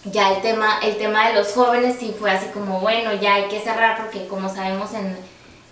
ya 0.04 0.32
el 0.32 0.42
tema, 0.42 0.78
el 0.82 0.96
tema 0.96 1.28
de 1.28 1.34
los 1.34 1.52
jóvenes 1.52 1.96
sí 1.98 2.14
fue 2.18 2.30
así 2.30 2.46
como, 2.52 2.80
bueno, 2.80 3.14
ya 3.14 3.34
hay 3.34 3.48
que 3.48 3.60
cerrar 3.60 3.96
porque 3.96 4.26
como 4.26 4.48
sabemos 4.48 4.92
en, 4.94 5.16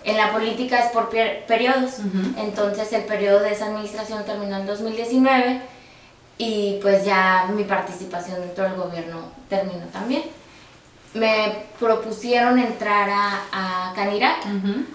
en 0.04 0.16
la 0.16 0.33
política 0.33 0.78
es 0.78 0.90
por 0.92 1.11
periodos, 1.11 1.99
entonces 2.37 2.92
el 2.92 3.04
periodo 3.04 3.40
de 3.40 3.52
esa 3.52 3.66
administración 3.66 4.25
terminó 4.25 4.56
en 4.56 4.66
2019 4.66 5.61
y 6.38 6.78
pues 6.83 7.04
ya 7.04 7.49
mi 7.54 7.64
participación 7.64 8.40
dentro 8.40 8.64
del 8.64 8.75
gobierno 8.75 9.18
terminó 9.49 9.87
también. 9.92 10.23
Me 11.14 11.64
propusieron 11.78 12.59
entrar 12.59 13.09
a, 13.09 13.44
a 13.52 13.92
Canirac, 13.94 14.44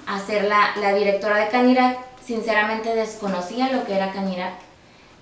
a 0.05 0.19
ser 0.19 0.43
la, 0.45 0.75
la, 0.79 0.93
directora 0.93 1.38
de 1.38 1.47
Canirac. 1.47 1.97
Sinceramente 2.23 2.93
desconocía 2.93 3.71
lo 3.71 3.85
que 3.85 3.95
era 3.95 4.11
Canirac 4.11 4.53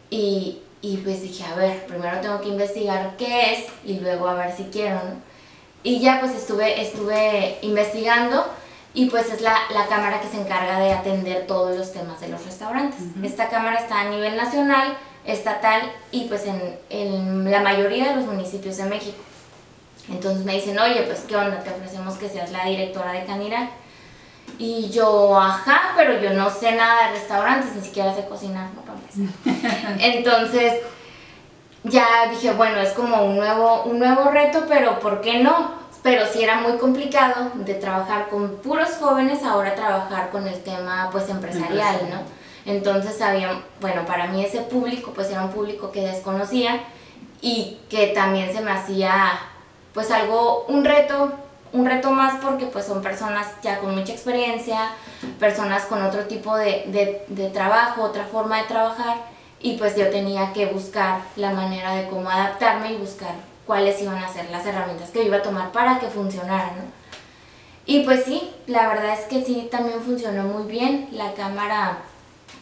y, 0.09 0.59
y, 0.81 0.97
pues 0.97 1.21
dije, 1.21 1.45
a 1.45 1.55
ver, 1.55 1.85
primero 1.85 2.19
tengo 2.19 2.41
que 2.41 2.49
investigar 2.49 3.15
qué 3.17 3.53
es 3.53 3.65
y 3.85 3.99
luego 3.99 4.27
a 4.27 4.33
ver 4.33 4.55
si 4.55 4.63
quiero, 4.65 4.95
¿no? 4.95 5.27
Y 5.83 5.99
ya 5.99 6.19
pues 6.19 6.33
estuve, 6.33 6.81
estuve 6.81 7.59
investigando 7.61 8.45
y 8.93 9.05
pues 9.09 9.31
es 9.31 9.41
la, 9.41 9.55
la, 9.73 9.85
cámara 9.85 10.19
que 10.19 10.27
se 10.27 10.41
encarga 10.41 10.79
de 10.79 10.91
atender 10.91 11.45
todos 11.45 11.77
los 11.77 11.93
temas 11.93 12.19
de 12.19 12.29
los 12.29 12.43
restaurantes. 12.43 12.99
Esta 13.21 13.47
cámara 13.47 13.79
está 13.79 14.01
a 14.01 14.09
nivel 14.09 14.35
nacional, 14.35 14.97
estatal 15.23 15.83
y 16.11 16.25
pues 16.25 16.45
en, 16.45 16.79
en, 16.89 17.51
la 17.51 17.61
mayoría 17.61 18.09
de 18.09 18.15
los 18.15 18.25
municipios 18.25 18.77
de 18.77 18.85
México. 18.85 19.17
Entonces 20.09 20.45
me 20.45 20.53
dicen, 20.53 20.79
oye, 20.79 21.03
pues 21.03 21.21
qué 21.27 21.35
onda, 21.35 21.59
te 21.59 21.71
ofrecemos 21.71 22.15
que 22.15 22.29
seas 22.29 22.51
la 22.51 22.65
directora 22.65 23.11
de 23.11 23.25
Canirac. 23.25 23.69
Y 24.57 24.89
yo, 24.89 25.39
ajá, 25.39 25.93
pero 25.95 26.19
yo 26.21 26.31
no 26.31 26.49
sé 26.49 26.71
nada 26.71 27.07
de 27.07 27.19
restaurantes, 27.19 27.75
ni 27.75 27.81
siquiera 27.81 28.15
sé 28.15 28.25
cocinar, 28.25 28.69
no 28.73 28.81
para 28.81 28.97
Entonces 29.99 30.81
ya 31.83 32.05
dije, 32.29 32.53
bueno, 32.53 32.79
es 32.79 32.91
como 32.91 33.23
un 33.23 33.37
nuevo, 33.37 33.83
un 33.83 33.99
nuevo 33.99 34.29
reto, 34.31 34.65
pero 34.67 34.99
¿por 34.99 35.21
qué 35.21 35.43
no? 35.43 35.71
Pero 36.01 36.25
sí 36.25 36.41
era 36.43 36.61
muy 36.61 36.77
complicado 36.77 37.51
de 37.55 37.73
trabajar 37.73 38.29
con 38.29 38.57
puros 38.57 38.95
jóvenes, 38.99 39.43
ahora 39.43 39.75
trabajar 39.75 40.29
con 40.29 40.47
el 40.47 40.61
tema 40.63 41.09
pues 41.11 41.29
empresarial, 41.29 41.97
¿no? 42.09 42.21
Entonces 42.65 43.21
había, 43.21 43.61
bueno, 43.79 44.05
para 44.05 44.27
mí 44.27 44.43
ese 44.43 44.61
público 44.61 45.11
pues 45.13 45.29
era 45.29 45.43
un 45.43 45.51
público 45.51 45.91
que 45.91 46.01
desconocía 46.01 46.81
y 47.41 47.79
que 47.89 48.07
también 48.07 48.53
se 48.53 48.61
me 48.61 48.71
hacía 48.71 49.39
pues 49.94 50.12
algo, 50.12 50.65
un 50.67 50.86
reto, 50.86 51.32
un 51.74 51.86
reto 51.86 52.12
más 52.12 52.44
porque 52.44 52.65
pues 52.65 52.86
son 52.86 53.01
personas 53.01 53.48
ya 53.62 53.79
con 53.79 53.96
mucha 53.96 54.13
experiencia, 54.13 54.91
personas 55.39 55.86
con 55.86 56.01
otro 56.03 56.25
tipo 56.25 56.56
de, 56.56 57.25
de, 57.27 57.50
trabajo, 57.50 58.03
otra 58.03 58.25
forma 58.25 58.62
de 58.62 58.67
trabajar 58.67 59.17
y 59.60 59.77
pues 59.77 59.96
yo 59.96 60.10
tenía 60.10 60.53
que 60.53 60.67
buscar 60.67 61.22
la 61.36 61.51
manera 61.51 61.96
de 61.96 62.08
cómo 62.08 62.29
adaptarme 62.29 62.94
y 62.94 62.98
buscar 62.98 63.34
cuáles 63.65 64.01
iban 64.01 64.17
a 64.17 64.32
ser 64.32 64.50
las 64.50 64.65
herramientas 64.65 65.10
que 65.10 65.20
yo 65.20 65.25
iba 65.25 65.38
a 65.38 65.41
tomar 65.41 65.72
para 65.72 66.00
que 66.00 66.08
funcionaran. 66.08 66.94
Y 67.86 68.01
pues 68.01 68.25
sí, 68.25 68.51
la 68.67 68.88
verdad 68.89 69.17
es 69.17 69.25
que 69.25 69.44
sí, 69.44 69.70
también 69.72 70.01
funcionó 70.01 70.44
muy 70.44 70.70
bien. 70.70 71.08
La 71.13 71.34
cámara 71.34 72.00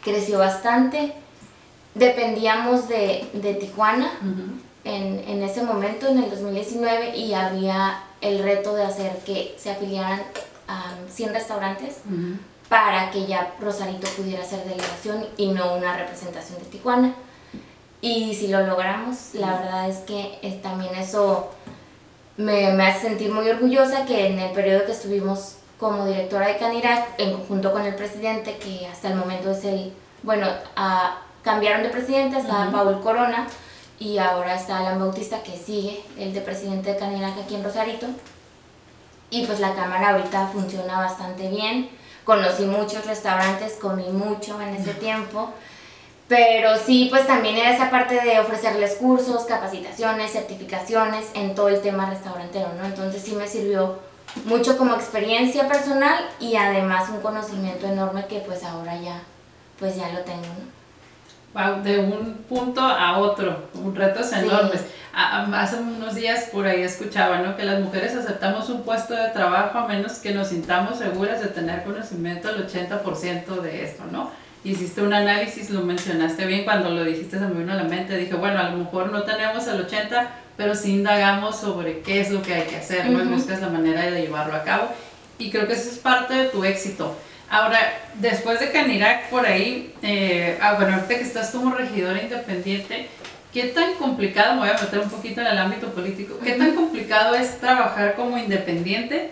creció 0.02 0.38
bastante. 0.38 1.12
Dependíamos 1.94 2.88
de, 2.88 3.28
de 3.32 3.54
Tijuana 3.54 4.12
en, 4.86 5.24
en, 5.28 5.42
ese 5.42 5.62
momento, 5.62 6.06
en 6.06 6.22
el 6.22 6.30
2019, 6.30 7.16
y 7.16 7.34
había 7.34 8.04
el 8.20 8.42
reto 8.42 8.74
de 8.74 8.84
hacer 8.84 9.18
que 9.18 9.54
se 9.58 9.70
afiliaran 9.70 10.22
a 10.68 10.94
100 11.10 11.34
restaurantes 11.34 11.98
para 12.68 13.10
que 13.10 13.26
ya 13.26 13.54
Rosarito 13.60 14.06
pudiera 14.16 14.44
ser 14.44 14.64
delegación 14.64 15.26
y 15.36 15.48
no 15.48 15.74
una 15.74 15.96
representación 15.96 16.58
de 16.60 16.66
Tijuana. 16.66 17.14
Y 18.00 18.34
si 18.34 18.48
lo 18.48 18.64
logramos, 18.66 19.34
la 19.34 19.58
verdad 19.58 19.88
es 19.90 19.98
que 19.98 20.38
es, 20.42 20.62
también 20.62 20.94
eso 20.94 21.50
me, 22.36 22.72
me 22.72 22.86
hace 22.86 23.08
sentir 23.08 23.32
muy 23.32 23.48
orgullosa 23.48 24.04
que 24.04 24.28
en 24.28 24.38
el 24.38 24.52
periodo 24.52 24.86
que 24.86 24.92
estuvimos 24.92 25.56
como 25.78 26.06
directora 26.06 26.48
de 26.48 26.58
Canirac, 26.58 27.18
en 27.18 27.32
conjunto 27.32 27.72
con 27.72 27.84
el 27.84 27.94
presidente, 27.94 28.56
que 28.58 28.86
hasta 28.86 29.08
el 29.08 29.16
momento 29.16 29.50
es 29.50 29.64
el, 29.64 29.92
bueno, 30.22 30.46
cambiaron 31.42 31.82
de 31.82 31.90
presidente, 31.90 32.38
está 32.38 32.70
Paul 32.72 33.00
Corona 33.00 33.46
y 33.98 34.18
ahora 34.18 34.54
está 34.54 34.78
Alan 34.78 34.98
Bautista 34.98 35.42
que 35.42 35.56
sigue, 35.56 36.02
el 36.18 36.34
de 36.34 36.40
presidente 36.40 36.92
de 36.92 36.98
Canirac 36.98 37.38
aquí 37.38 37.54
en 37.54 37.64
Rosarito. 37.64 38.06
Y 39.30 39.46
pues 39.46 39.58
la 39.58 39.74
cámara 39.74 40.10
ahorita 40.10 40.48
funciona 40.48 40.98
bastante 40.98 41.48
bien. 41.48 41.88
Conocí 42.24 42.64
muchos 42.64 43.06
restaurantes, 43.06 43.74
comí 43.74 44.08
mucho 44.08 44.60
en 44.60 44.76
ese 44.76 44.94
tiempo. 44.94 45.50
Pero 46.28 46.76
sí, 46.76 47.06
pues 47.08 47.26
también 47.26 47.56
era 47.56 47.74
esa 47.74 47.90
parte 47.90 48.20
de 48.20 48.40
ofrecerles 48.40 48.96
cursos, 48.96 49.44
capacitaciones, 49.44 50.32
certificaciones 50.32 51.26
en 51.34 51.54
todo 51.54 51.68
el 51.68 51.80
tema 51.80 52.10
restaurantero, 52.10 52.68
¿no? 52.78 52.84
Entonces 52.84 53.22
sí 53.22 53.32
me 53.32 53.46
sirvió 53.46 54.00
mucho 54.44 54.76
como 54.76 54.94
experiencia 54.94 55.68
personal 55.68 56.28
y 56.40 56.56
además 56.56 57.08
un 57.10 57.20
conocimiento 57.20 57.86
enorme 57.86 58.26
que 58.26 58.40
pues 58.40 58.64
ahora 58.64 59.00
ya, 59.00 59.22
pues 59.78 59.96
ya 59.96 60.08
lo 60.10 60.20
tengo, 60.20 60.42
Wow, 60.42 60.75
de 61.82 61.98
un 61.98 62.34
punto 62.48 62.82
a 62.82 63.18
otro, 63.18 63.68
un 63.74 63.94
retos 63.94 64.30
enormes. 64.32 64.84
hace 65.14 65.76
unos 65.76 66.14
días 66.14 66.50
por 66.52 66.66
ahí 66.66 66.82
escuchaba, 66.82 67.38
¿no? 67.38 67.56
Que 67.56 67.64
las 67.64 67.80
mujeres 67.80 68.14
aceptamos 68.14 68.68
un 68.68 68.82
puesto 68.82 69.14
de 69.14 69.30
trabajo 69.30 69.78
a 69.78 69.88
menos 69.88 70.14
que 70.18 70.34
nos 70.34 70.48
sintamos 70.48 70.98
seguras 70.98 71.40
de 71.40 71.48
tener 71.48 71.82
conocimiento 71.84 72.48
del 72.48 72.68
80% 72.68 73.60
de 73.62 73.84
esto, 73.84 74.04
¿no? 74.12 74.30
Hiciste 74.64 75.00
un 75.00 75.14
análisis, 75.14 75.70
lo 75.70 75.82
mencionaste 75.82 76.44
bien 76.44 76.64
cuando 76.64 76.90
lo 76.90 77.04
dijiste, 77.04 77.38
se 77.38 77.46
me 77.46 77.60
vino 77.60 77.72
a 77.72 77.76
la 77.76 77.84
mente, 77.84 78.16
dije, 78.18 78.34
bueno, 78.34 78.58
a 78.58 78.70
lo 78.70 78.78
mejor 78.78 79.10
no 79.10 79.22
tenemos 79.22 79.66
el 79.68 79.86
80%, 79.86 80.26
pero 80.56 80.74
sí 80.74 80.94
indagamos 80.94 81.56
sobre 81.56 82.00
qué 82.00 82.20
es 82.20 82.30
lo 82.30 82.42
que 82.42 82.54
hay 82.54 82.62
que 82.62 82.76
hacer, 82.76 83.08
¿no? 83.08 83.24
buscas 83.26 83.60
la 83.60 83.68
manera 83.68 84.02
de 84.02 84.22
llevarlo 84.22 84.54
a 84.54 84.62
cabo. 84.62 84.88
Y 85.38 85.50
creo 85.50 85.66
que 85.66 85.74
eso 85.74 85.90
es 85.90 85.98
parte 85.98 86.34
de 86.34 86.48
tu 86.48 86.64
éxito. 86.64 87.14
Ahora, 87.48 87.78
después 88.14 88.58
de 88.60 88.72
Canirac, 88.72 89.30
por 89.30 89.46
ahí, 89.46 89.94
eh, 90.02 90.58
ah, 90.60 90.74
bueno, 90.74 90.94
ahorita 90.94 91.14
que 91.14 91.22
estás 91.22 91.50
como 91.50 91.74
regidora 91.74 92.20
independiente, 92.20 93.08
¿qué 93.52 93.64
tan 93.68 93.94
complicado, 93.94 94.54
me 94.54 94.60
voy 94.60 94.70
a 94.70 94.80
meter 94.80 94.98
un 94.98 95.08
poquito 95.08 95.40
en 95.40 95.46
el 95.46 95.58
ámbito 95.58 95.92
político, 95.92 96.38
qué 96.42 96.52
tan 96.52 96.74
complicado 96.74 97.34
es 97.34 97.60
trabajar 97.60 98.16
como 98.16 98.36
independiente 98.36 99.30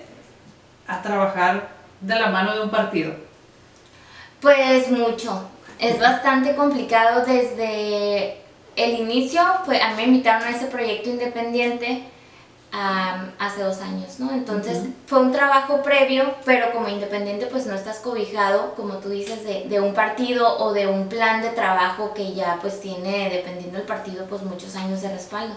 a 0.87 1.03
trabajar 1.03 1.69
de 2.01 2.15
la 2.15 2.29
mano 2.29 2.55
de 2.55 2.63
un 2.63 2.71
partido? 2.71 3.15
Pues 4.41 4.91
mucho. 4.91 5.51
Es 5.81 5.99
bastante 5.99 6.55
complicado 6.55 7.25
desde 7.27 8.37
el 8.77 9.01
inicio 9.01 9.43
fue, 9.65 9.81
a 9.81 9.91
mí 9.91 9.97
me 9.97 10.03
invitaron 10.05 10.47
a 10.47 10.51
ese 10.51 10.67
proyecto 10.67 11.11
independiente 11.11 12.05
hace 13.39 13.63
dos 13.63 13.81
años, 13.81 14.19
¿no? 14.19 14.33
Entonces 14.33 14.79
fue 15.07 15.21
un 15.21 15.31
trabajo 15.31 15.83
previo, 15.83 16.35
pero 16.45 16.73
como 16.73 16.89
independiente 16.89 17.47
pues 17.47 17.67
no 17.67 17.75
estás 17.75 17.99
cobijado, 17.99 18.75
como 18.75 18.95
tú 18.95 19.11
dices, 19.11 19.45
de, 19.45 19.67
de, 19.69 19.81
un 19.81 19.95
partido 19.95 20.59
o 20.59 20.73
de 20.73 20.89
un 20.89 21.09
plan 21.09 21.41
de 21.41 21.51
trabajo 21.51 22.13
que 22.15 22.35
ya 22.35 22.59
pues 22.61 22.81
tiene, 22.81 23.31
dependiendo 23.31 23.79
del 23.79 23.87
partido, 23.87 24.27
pues 24.27 24.43
muchos 24.43 24.75
años 24.75 25.03
de 25.03 25.11
respaldo. 25.11 25.55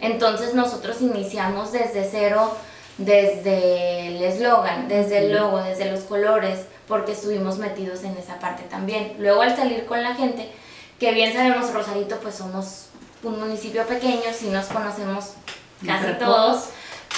Entonces 0.00 0.54
nosotros 0.54 1.02
iniciamos 1.02 1.72
desde 1.72 2.08
cero, 2.10 2.56
desde 2.96 4.08
el 4.08 4.22
eslogan, 4.22 4.88
desde 4.88 5.18
el 5.18 5.32
logo, 5.34 5.58
desde 5.58 5.90
los 5.90 6.00
colores, 6.00 6.60
porque 6.88 7.12
estuvimos 7.12 7.58
metidos 7.58 8.04
en 8.04 8.16
esa 8.16 8.38
parte 8.38 8.62
también. 8.64 9.16
Luego 9.18 9.42
al 9.42 9.54
salir 9.54 9.84
con 9.84 10.02
la 10.02 10.14
gente, 10.14 10.50
que 10.98 11.12
bien 11.12 11.32
sabemos 11.34 11.72
Rosarito 11.74 12.16
pues 12.22 12.36
somos 12.36 12.86
un 13.22 13.38
municipio 13.38 13.86
pequeño, 13.86 14.32
si 14.34 14.48
nos 14.48 14.66
conocemos 14.66 15.34
casi 15.84 16.18
todos, 16.18 16.70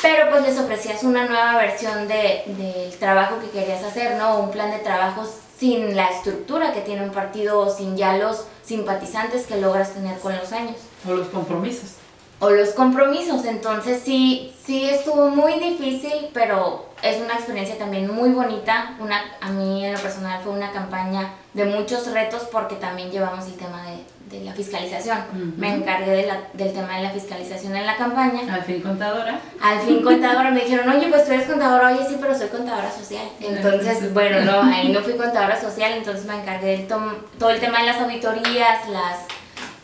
pero 0.02 0.30
pues 0.30 0.42
les 0.42 0.58
ofrecías 0.58 1.02
una 1.02 1.26
nueva 1.26 1.56
versión 1.56 2.08
del 2.08 2.56
de, 2.56 2.94
trabajo 2.98 3.38
que 3.40 3.50
querías 3.50 3.82
hacer, 3.82 4.16
¿no? 4.16 4.38
Un 4.40 4.50
plan 4.50 4.70
de 4.70 4.78
trabajo 4.78 5.26
sin 5.58 5.96
la 5.96 6.08
estructura 6.08 6.72
que 6.72 6.82
tiene 6.82 7.04
un 7.04 7.10
partido 7.10 7.60
o 7.60 7.74
sin 7.74 7.96
ya 7.96 8.16
los 8.16 8.44
simpatizantes 8.62 9.46
que 9.46 9.60
logras 9.60 9.94
tener 9.94 10.18
con 10.18 10.36
los 10.36 10.52
años. 10.52 10.76
O 11.08 11.12
los 11.12 11.28
compromisos. 11.28 11.94
O 12.38 12.50
los 12.50 12.70
compromisos, 12.70 13.46
entonces 13.46 14.02
sí, 14.04 14.54
sí 14.62 14.84
estuvo 14.90 15.30
muy 15.30 15.54
difícil, 15.58 16.28
pero 16.34 16.86
es 17.02 17.18
una 17.18 17.34
experiencia 17.34 17.78
también 17.78 18.12
muy 18.14 18.30
bonita. 18.30 18.94
Una, 19.00 19.22
a 19.40 19.48
mí 19.48 19.86
en 19.86 19.94
lo 19.94 20.00
personal 20.00 20.42
fue 20.42 20.52
una 20.52 20.70
campaña 20.72 21.32
de 21.54 21.64
muchos 21.64 22.06
retos 22.12 22.42
porque 22.52 22.74
también 22.74 23.10
llevamos 23.10 23.46
el 23.46 23.54
tema 23.54 23.82
de, 23.84 24.04
de 24.30 24.40
la 24.40 24.52
fiscalización. 24.52 25.18
Me 25.56 25.74
encargué 25.74 26.10
de 26.10 26.26
la, 26.26 26.48
del 26.52 26.72
tema 26.72 26.96
de 26.96 27.04
la 27.04 27.10
fiscalización 27.10 27.76
en 27.76 27.86
la 27.86 27.96
campaña. 27.96 28.42
Al 28.52 28.62
fin 28.62 28.80
contadora. 28.80 29.40
Al 29.60 29.80
fin 29.80 30.02
contadora. 30.02 30.50
Me 30.50 30.60
dijeron, 30.60 30.88
oye, 30.88 31.06
pues 31.08 31.24
tú 31.24 31.32
eres 31.32 31.46
contadora. 31.46 31.94
Oye, 31.94 32.04
sí, 32.08 32.16
pero 32.20 32.36
soy 32.36 32.48
contadora 32.48 32.90
social. 32.90 33.28
Entonces, 33.40 34.12
bueno, 34.12 34.40
no, 34.40 34.62
ahí 34.74 34.88
no 34.90 35.00
fui 35.00 35.14
contadora 35.14 35.60
social, 35.60 35.92
entonces 35.92 36.24
me 36.26 36.40
encargué 36.40 36.78
de 36.78 36.82
todo 36.84 37.50
el 37.50 37.60
tema 37.60 37.80
de 37.80 37.86
las 37.86 38.00
auditorías, 38.00 38.88
las, 38.88 39.20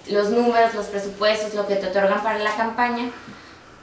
los 0.08 0.30
números, 0.30 0.74
los 0.74 0.86
presupuestos, 0.86 1.54
lo 1.54 1.66
que 1.66 1.76
te 1.76 1.86
otorgan 1.86 2.22
para 2.22 2.38
la 2.38 2.54
campaña. 2.56 3.10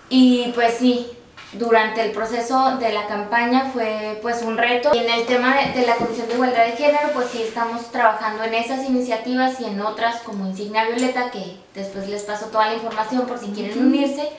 Y 0.09 0.51
pues 0.55 0.73
sí, 0.73 1.07
durante 1.53 2.01
el 2.01 2.11
proceso 2.11 2.77
de 2.77 2.93
la 2.93 3.07
campaña 3.07 3.71
fue 3.73 4.19
pues 4.21 4.43
un 4.43 4.57
reto. 4.57 4.91
Y 4.93 4.99
en 4.99 5.09
el 5.09 5.25
tema 5.25 5.55
de, 5.55 5.85
la 5.85 5.95
Comisión 5.95 6.27
de 6.27 6.35
Igualdad 6.35 6.65
de 6.65 6.71
Género, 6.73 7.09
pues 7.13 7.27
sí 7.31 7.41
estamos 7.41 7.91
trabajando 7.91 8.43
en 8.43 8.53
esas 8.53 8.85
iniciativas 8.85 9.59
y 9.59 9.65
en 9.65 9.81
otras 9.81 10.21
como 10.21 10.45
Insignia 10.45 10.85
Violeta, 10.85 11.31
que 11.31 11.57
después 11.73 12.07
les 12.07 12.23
paso 12.23 12.47
toda 12.47 12.67
la 12.67 12.75
información 12.75 13.25
por 13.25 13.39
si 13.39 13.47
quieren 13.47 13.79
unirse, 13.79 14.29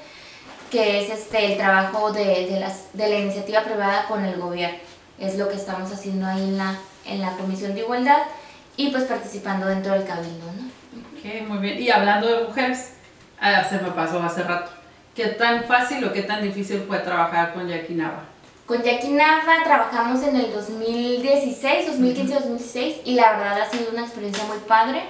que 0.71 1.03
es 1.03 1.11
este, 1.11 1.53
el 1.53 1.59
trabajo 1.59 2.13
de, 2.13 2.47
de, 2.47 2.61
las, 2.61 2.93
de 2.93 3.09
la 3.09 3.19
iniciativa 3.19 3.63
privada 3.63 4.05
con 4.07 4.25
el 4.25 4.39
gobierno. 4.39 4.79
Es 5.19 5.37
lo 5.37 5.49
que 5.49 5.57
estamos 5.57 5.93
haciendo 5.93 6.27
ahí 6.27 6.43
en 6.43 6.59
la, 6.59 6.79
en 7.07 7.21
la 7.21 7.33
Comisión 7.33 7.75
de 7.75 7.81
Igualdad 7.81 8.19
y 8.77 8.91
pues 8.91 9.05
participando 9.05 9.67
dentro 9.67 9.93
del 9.93 10.05
cabildo, 10.05 10.47
¿no? 10.57 10.71
Ok, 11.19 11.49
muy 11.49 11.59
bien. 11.59 11.83
Y 11.83 11.91
hablando 11.91 12.29
de 12.29 12.45
mujeres, 12.45 12.95
ah, 13.41 13.65
se 13.69 13.79
me 13.79 13.91
pasó 13.91 14.23
hace 14.23 14.45
rato. 14.45 14.80
¿Qué 15.15 15.27
tan 15.27 15.65
fácil 15.65 16.05
o 16.05 16.13
qué 16.13 16.23
tan 16.23 16.43
difícil 16.43 16.85
fue 16.87 16.99
trabajar 17.01 17.53
con 17.53 17.69
Jackie 17.69 17.95
Nava? 17.95 18.25
Con 18.65 18.83
Jackie 18.83 19.11
Nava 19.11 19.65
trabajamos 19.65 20.23
en 20.23 20.37
el 20.37 20.53
2016, 20.53 21.87
2015, 21.89 22.35
2016 22.35 22.97
y 23.05 23.15
la 23.15 23.33
verdad 23.33 23.63
ha 23.63 23.71
sido 23.71 23.91
una 23.91 24.03
experiencia 24.03 24.45
muy 24.45 24.59
padre. 24.59 25.03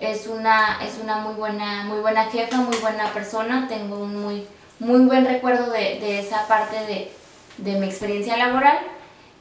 Es 0.00 0.26
una, 0.26 0.80
es 0.84 0.98
una 1.00 1.18
muy, 1.18 1.34
buena, 1.34 1.84
muy 1.84 2.00
buena 2.00 2.24
jefa, 2.24 2.56
muy 2.56 2.76
buena 2.78 3.12
persona. 3.12 3.68
Tengo 3.68 3.98
un 4.00 4.20
muy, 4.20 4.46
muy 4.80 5.02
buen 5.02 5.24
recuerdo 5.24 5.70
de, 5.70 6.00
de 6.00 6.18
esa 6.18 6.48
parte 6.48 6.76
de, 6.86 7.12
de 7.58 7.78
mi 7.78 7.86
experiencia 7.86 8.36
laboral 8.36 8.78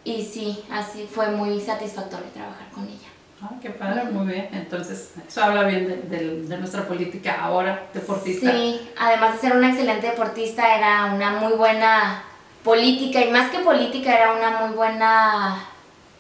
y 0.03 0.23
sí, 0.23 0.63
así 0.71 1.09
fue 1.11 1.29
muy 1.29 1.59
satisfactorio 1.59 2.27
trabajar 2.33 2.69
con 2.69 2.83
ella. 2.83 3.02
Ah, 3.43 3.55
qué 3.61 3.71
padre, 3.71 4.05
muy 4.05 4.27
bien. 4.33 4.47
Entonces, 4.53 5.11
eso 5.27 5.43
habla 5.43 5.63
bien 5.63 5.85
de, 5.85 6.17
de, 6.17 6.41
de, 6.43 6.57
nuestra 6.57 6.87
política 6.87 7.43
ahora, 7.43 7.87
deportista. 7.93 8.49
Sí, 8.49 8.89
además 8.97 9.33
de 9.33 9.39
ser 9.39 9.57
una 9.57 9.69
excelente 9.69 10.07
deportista, 10.07 10.77
era 10.77 11.13
una 11.13 11.31
muy 11.31 11.53
buena 11.53 12.23
política 12.63 13.19
y 13.19 13.31
más 13.31 13.51
que 13.51 13.59
política, 13.59 14.15
era 14.15 14.33
una 14.33 14.61
muy 14.61 14.73
buena 14.73 15.65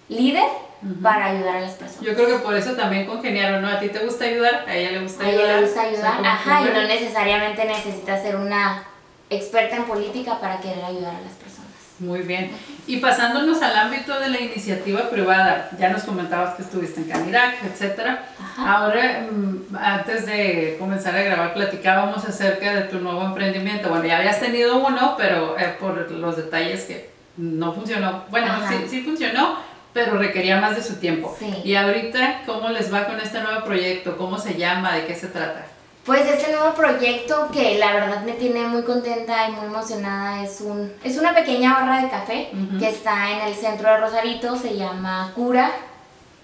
líder 0.09 0.49
para 1.01 1.27
ayudar 1.27 1.55
a 1.57 1.61
las 1.61 1.73
personas. 1.75 2.05
Yo 2.05 2.13
creo 2.13 2.27
que 2.27 2.43
por 2.43 2.55
eso 2.55 2.73
también 2.73 3.05
congeniaron, 3.05 3.61
¿no? 3.61 3.69
A 3.69 3.79
ti 3.79 3.87
te 3.87 3.99
gusta 3.99 4.25
ayudar, 4.25 4.65
a 4.67 4.75
ella 4.75 4.91
le 4.91 4.99
gusta 5.03 5.23
ayudar. 5.23 5.39
A 5.39 5.43
ella 5.45 5.55
le 5.55 5.65
gusta 5.65 5.81
ayudar, 5.81 6.25
ajá, 6.25 6.61
y 6.61 6.73
no 6.73 6.81
necesariamente 6.83 7.63
necesitas 7.63 8.21
ser 8.21 8.35
una 8.35 8.83
experta 9.29 9.77
en 9.77 9.85
política 9.85 10.41
para 10.41 10.59
querer 10.59 10.83
ayudar 10.83 11.15
a 11.15 11.21
las 11.21 11.33
personas. 11.33 11.62
Muy 11.99 12.21
bien. 12.21 12.51
Y 12.87 12.97
pasándonos 12.97 13.61
al 13.61 13.75
ámbito 13.75 14.19
de 14.19 14.29
la 14.29 14.41
iniciativa 14.41 15.09
privada, 15.09 15.69
ya 15.79 15.89
nos 15.89 16.03
comentabas 16.03 16.55
que 16.55 16.63
estuviste 16.63 17.01
en 17.01 17.07
Canirac, 17.07 17.63
etcétera. 17.63 18.25
Ahora, 18.57 19.27
mm, 19.31 19.75
antes 19.75 20.25
de 20.25 20.75
comenzar 20.79 21.15
a 21.15 21.21
grabar, 21.21 21.53
platicábamos 21.53 22.25
acerca 22.25 22.73
de 22.73 22.81
tu 22.83 22.99
nuevo 22.99 23.23
emprendimiento. 23.23 23.89
Bueno, 23.89 24.05
ya 24.05 24.17
habías 24.17 24.39
tenido 24.39 24.77
uno, 24.85 25.15
pero 25.17 25.57
eh, 25.57 25.75
por 25.79 26.11
los 26.11 26.35
detalles 26.35 26.83
que 26.85 27.11
no 27.37 27.73
funcionó. 27.73 28.25
Bueno, 28.29 28.53
sí, 28.67 28.75
sí 28.89 29.01
funcionó, 29.01 29.57
pero 29.93 30.17
requería 30.17 30.59
más 30.59 30.75
de 30.75 30.83
su 30.83 30.95
tiempo. 30.95 31.35
Sí. 31.37 31.53
Y 31.63 31.75
ahorita, 31.75 32.41
¿cómo 32.45 32.69
les 32.69 32.93
va 32.93 33.05
con 33.05 33.19
este 33.19 33.39
nuevo 33.41 33.63
proyecto? 33.63 34.17
¿Cómo 34.17 34.37
se 34.37 34.55
llama? 34.55 34.95
¿De 34.95 35.05
qué 35.05 35.15
se 35.15 35.27
trata? 35.27 35.65
Pues 36.05 36.25
este 36.27 36.51
nuevo 36.51 36.73
proyecto 36.73 37.47
que 37.53 37.77
la 37.77 37.93
verdad 37.93 38.23
me 38.23 38.33
tiene 38.33 38.67
muy 38.67 38.83
contenta 38.83 39.47
y 39.47 39.53
muy 39.53 39.67
emocionada 39.67 40.43
es 40.43 40.59
un 40.59 40.91
es 41.01 41.17
una 41.17 41.33
pequeña 41.33 41.73
barra 41.75 42.01
de 42.01 42.09
café 42.09 42.49
uh 42.51 42.57
-huh. 42.57 42.79
que 42.79 42.89
está 42.89 43.31
en 43.31 43.47
el 43.47 43.55
centro 43.55 43.89
de 43.89 43.97
Rosarito, 43.97 44.57
se 44.57 44.75
llama 44.75 45.31
Cura, 45.33 45.71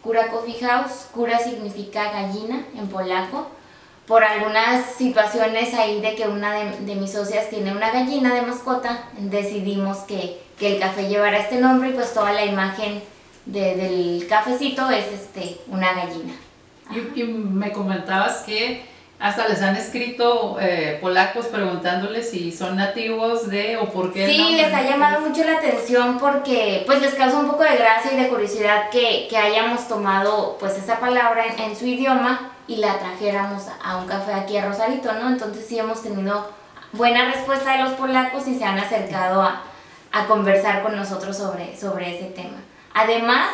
Cura 0.01 0.27
Coffee 0.27 0.59
House. 0.61 1.07
Cura 1.13 1.39
significa 1.39 2.09
gallina 2.11 2.63
en 2.73 2.87
polaco. 2.87 3.47
Por 4.07 4.23
algunas 4.23 4.85
situaciones 4.95 5.73
ahí 5.73 5.99
de 5.99 6.15
que 6.15 6.27
una 6.27 6.53
de, 6.53 6.79
de 6.79 6.95
mis 6.95 7.11
socias 7.11 7.49
tiene 7.49 7.73
una 7.73 7.91
gallina 7.91 8.33
de 8.33 8.41
mascota, 8.41 9.03
decidimos 9.17 9.97
que, 10.07 10.41
que, 10.57 10.73
el 10.73 10.79
café 10.79 11.07
llevara 11.09 11.37
este 11.37 11.59
nombre 11.59 11.89
y 11.89 11.93
pues 11.93 12.13
toda 12.13 12.31
la 12.31 12.43
imagen 12.43 13.03
de, 13.45 13.75
del 13.75 14.25
cafecito 14.27 14.89
es 14.89 15.05
este 15.11 15.57
una 15.67 15.93
gallina. 15.93 16.33
Y, 16.91 17.21
y 17.21 17.23
me 17.25 17.71
comentabas 17.71 18.37
que 18.45 18.88
hasta 19.19 19.49
les 19.49 19.61
han 19.61 19.75
escrito 19.75 20.57
eh, 20.61 20.97
polacos 21.01 21.47
preguntándoles 21.47 22.29
si 22.31 22.53
son 22.53 22.77
nativos 22.77 23.49
de 23.49 23.75
o 23.75 23.89
por 23.89 24.13
qué. 24.13 24.25
Sí, 24.27 24.55
les 24.55 24.73
ha 24.73 24.81
llamado 24.83 25.19
mucho 25.19 25.43
la 25.43 25.57
atención 25.57 26.17
porque 26.17 26.83
pues 26.85 27.01
les 27.01 27.15
causa 27.15 27.37
un 27.37 27.47
poco 27.47 27.63
de 27.63 27.75
gracia 27.75 28.13
y 28.13 28.15
de 28.15 28.29
curiosidad 28.29 28.89
que, 28.89 29.27
que 29.29 29.37
hayamos 29.37 29.89
tomado 29.89 30.55
pues 30.57 30.77
esa 30.77 31.01
palabra 31.01 31.47
en, 31.47 31.59
en, 31.59 31.75
su 31.75 31.85
idioma 31.85 32.53
y 32.65 32.77
la 32.77 32.97
trajéramos 32.97 33.63
a 33.83 33.97
un 33.97 34.07
café 34.07 34.33
aquí 34.33 34.55
a 34.55 34.65
Rosarito, 34.65 35.11
¿no? 35.11 35.27
Entonces 35.27 35.65
sí 35.67 35.77
hemos 35.77 36.01
tenido 36.01 36.49
buena 36.93 37.25
respuesta 37.25 37.73
de 37.73 37.83
los 37.83 37.93
polacos 37.93 38.47
y 38.47 38.57
se 38.57 38.63
han 38.63 38.79
acercado 38.79 39.41
a, 39.41 39.63
a 40.13 40.27
conversar 40.27 40.81
con 40.81 40.95
nosotros 40.95 41.35
sobre, 41.35 41.77
sobre 41.77 42.15
ese 42.15 42.27
tema. 42.29 42.57
Además, 42.93 43.49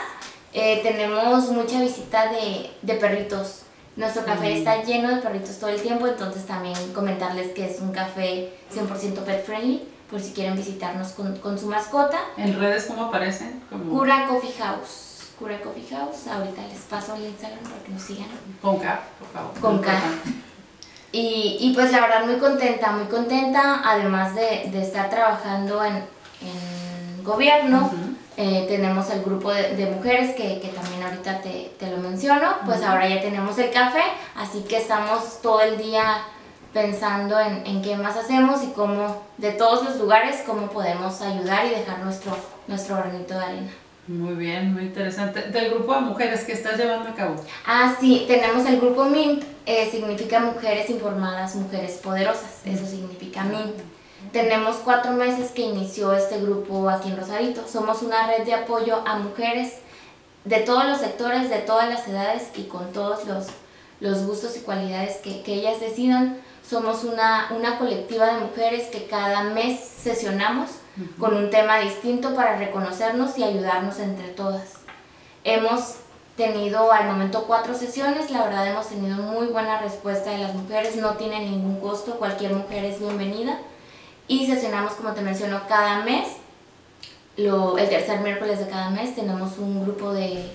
eh, 0.53 0.81
tenemos 0.83 1.49
mucha 1.49 1.81
visita 1.81 2.31
de, 2.31 2.69
de 2.83 2.93
perritos 2.95 3.64
nuestro 3.95 4.25
café 4.25 4.53
mm. 4.53 4.57
está 4.57 4.83
lleno 4.83 5.15
de 5.15 5.21
perritos 5.21 5.57
todo 5.57 5.69
el 5.69 5.81
tiempo, 5.81 6.07
entonces 6.07 6.45
también 6.45 6.75
comentarles 6.93 7.53
que 7.53 7.69
es 7.69 7.79
un 7.79 7.91
café 7.91 8.53
100% 8.73 9.23
pet 9.23 9.45
friendly, 9.45 9.87
por 10.09 10.19
si 10.19 10.33
quieren 10.33 10.55
visitarnos 10.55 11.09
con, 11.09 11.37
con, 11.37 11.57
su 11.57 11.67
mascota. 11.67 12.19
¿En 12.37 12.59
redes 12.59 12.85
cómo 12.85 13.05
aparecen? 13.05 13.61
Como... 13.69 13.97
Cura 13.97 14.27
Coffee 14.27 14.53
House. 14.59 15.31
Cura 15.39 15.59
Coffee 15.61 15.87
House, 15.89 16.27
ahorita 16.27 16.61
les 16.67 16.79
paso 16.81 17.15
el 17.15 17.25
Instagram 17.25 17.59
para 17.59 17.83
que 17.83 17.91
nos 17.91 18.01
sigan. 18.01 18.27
Con 18.61 18.79
K, 18.79 19.01
por 19.19 19.27
favor. 19.29 19.59
Con 19.59 19.79
K. 19.81 19.91
Y, 21.11 21.57
y, 21.61 21.73
pues 21.73 21.91
la 21.93 22.01
verdad 22.01 22.25
muy 22.25 22.35
contenta, 22.35 22.91
muy 22.91 23.05
contenta, 23.05 23.81
además 23.85 24.35
de, 24.35 24.69
de 24.71 24.81
estar 24.81 25.09
trabajando 25.09 25.83
en, 25.83 26.03
en 26.45 27.23
gobierno. 27.23 27.89
Uh 27.91 27.97
-huh 27.97 28.15
eh, 28.37 28.65
tenemos 28.67 29.09
el 29.11 29.23
grupo 29.23 29.53
de, 29.53 29.77
de 29.77 29.85
mujeres 29.85 30.35
que, 30.35 30.59
que, 30.59 30.67
también 30.67 31.03
ahorita 31.03 31.39
te, 31.41 31.71
te 31.79 31.89
lo 31.89 31.97
menciono, 31.97 32.55
pues 32.65 32.79
uh 32.79 32.83
-huh. 32.83 32.87
ahora 32.87 33.07
ya 33.07 33.21
tenemos 33.21 33.57
el 33.57 33.71
café, 33.71 34.03
así 34.35 34.61
que 34.67 34.77
estamos 34.77 35.41
todo 35.41 35.61
el 35.61 35.77
día 35.77 36.17
pensando 36.73 37.39
en, 37.39 37.65
en, 37.65 37.81
qué 37.81 37.95
más 37.95 38.17
hacemos 38.17 38.61
y 38.61 38.73
cómo, 38.73 39.23
de 39.37 39.51
todos 39.53 39.85
los 39.85 39.97
lugares, 39.97 40.43
cómo 40.45 40.67
podemos 40.69 41.21
ayudar 41.21 41.65
y 41.65 41.69
dejar 41.69 41.99
nuestro, 41.99 42.35
nuestro 42.67 42.97
granito 42.97 43.35
de 43.35 43.45
arena. 43.45 43.71
Muy 44.07 44.35
bien, 44.35 44.73
muy 44.73 44.83
interesante. 44.83 45.43
¿Del 45.43 45.71
grupo 45.71 45.95
de 45.95 46.01
mujeres 46.01 46.43
que 46.43 46.51
estás 46.51 46.77
llevando 46.77 47.09
a 47.09 47.15
cabo? 47.15 47.35
Ah, 47.65 47.95
sí, 47.97 48.25
tenemos 48.27 48.65
el 48.65 48.81
grupo 48.81 49.05
MINT, 49.05 49.45
eh, 49.65 49.87
significa 49.89 50.41
Mujeres 50.41 50.89
Informadas, 50.89 51.55
Mujeres 51.55 52.01
Poderosas, 52.03 52.61
eso 52.65 52.85
significa 52.85 53.43
MINT. 53.45 53.94
Tenemos 54.31 54.77
cuatro 54.77 55.11
meses 55.11 55.51
que 55.51 55.63
inició 55.63 56.13
este 56.13 56.39
grupo 56.39 56.89
aquí 56.89 57.09
en 57.09 57.17
Rosarito. 57.17 57.67
Somos 57.67 58.01
una 58.01 58.27
red 58.27 58.45
de 58.45 58.53
apoyo 58.53 59.01
a 59.05 59.17
mujeres 59.17 59.73
de 60.45 60.59
todos 60.59 60.85
los 60.85 60.99
sectores, 60.99 61.49
de 61.49 61.59
todas 61.59 61.89
las 61.89 62.07
edades 62.07 62.49
y 62.55 62.63
con 62.63 62.91
todos 62.91 63.25
los, 63.25 63.47
los 63.99 64.25
gustos 64.25 64.55
y 64.57 64.61
cualidades 64.61 65.17
que, 65.17 65.41
que 65.41 65.55
ellas 65.55 65.79
decidan. 65.79 66.39
Somos 66.67 67.03
una, 67.03 67.51
una 67.55 67.77
colectiva 67.77 68.27
de 68.27 68.41
mujeres 68.41 68.87
que 68.87 69.05
cada 69.05 69.43
mes 69.43 69.79
sesionamos 69.79 70.69
uh 70.97 71.01
-huh. 71.01 71.17
con 71.17 71.35
un 71.35 71.49
tema 71.49 71.79
distinto 71.79 72.33
para 72.33 72.57
reconocernos 72.57 73.37
y 73.37 73.43
ayudarnos 73.43 73.99
entre 73.99 74.29
todas. 74.29 74.79
Hemos 75.43 75.95
tenido 76.35 76.91
al 76.91 77.05
momento 77.05 77.43
cuatro 77.45 77.75
sesiones, 77.75 78.31
la 78.31 78.43
verdad 78.43 78.67
hemos 78.67 78.87
tenido 78.87 79.17
muy 79.17 79.47
buena 79.47 79.79
respuesta 79.79 80.31
de 80.31 80.39
las 80.39 80.53
mujeres, 80.53 80.95
no 80.95 81.11
tiene 81.15 81.39
ningún 81.39 81.79
costo, 81.79 82.17
cualquier 82.17 82.53
mujer 82.53 82.83
es 82.85 82.99
bienvenida 82.99 83.59
y 84.27 84.47
sesionamos, 84.47 84.93
como 84.93 85.13
te 85.13 85.21
menciono, 85.21 85.61
cada 85.67 86.03
mes. 86.03 86.27
Lo, 87.37 87.77
el 87.77 87.89
tercer 87.89 88.21
miércoles 88.21 88.59
de 88.59 88.67
cada 88.67 88.89
mes 88.89 89.13
tenemos 89.13 89.57
un 89.57 89.83
grupo 89.83 90.13
de, 90.13 90.51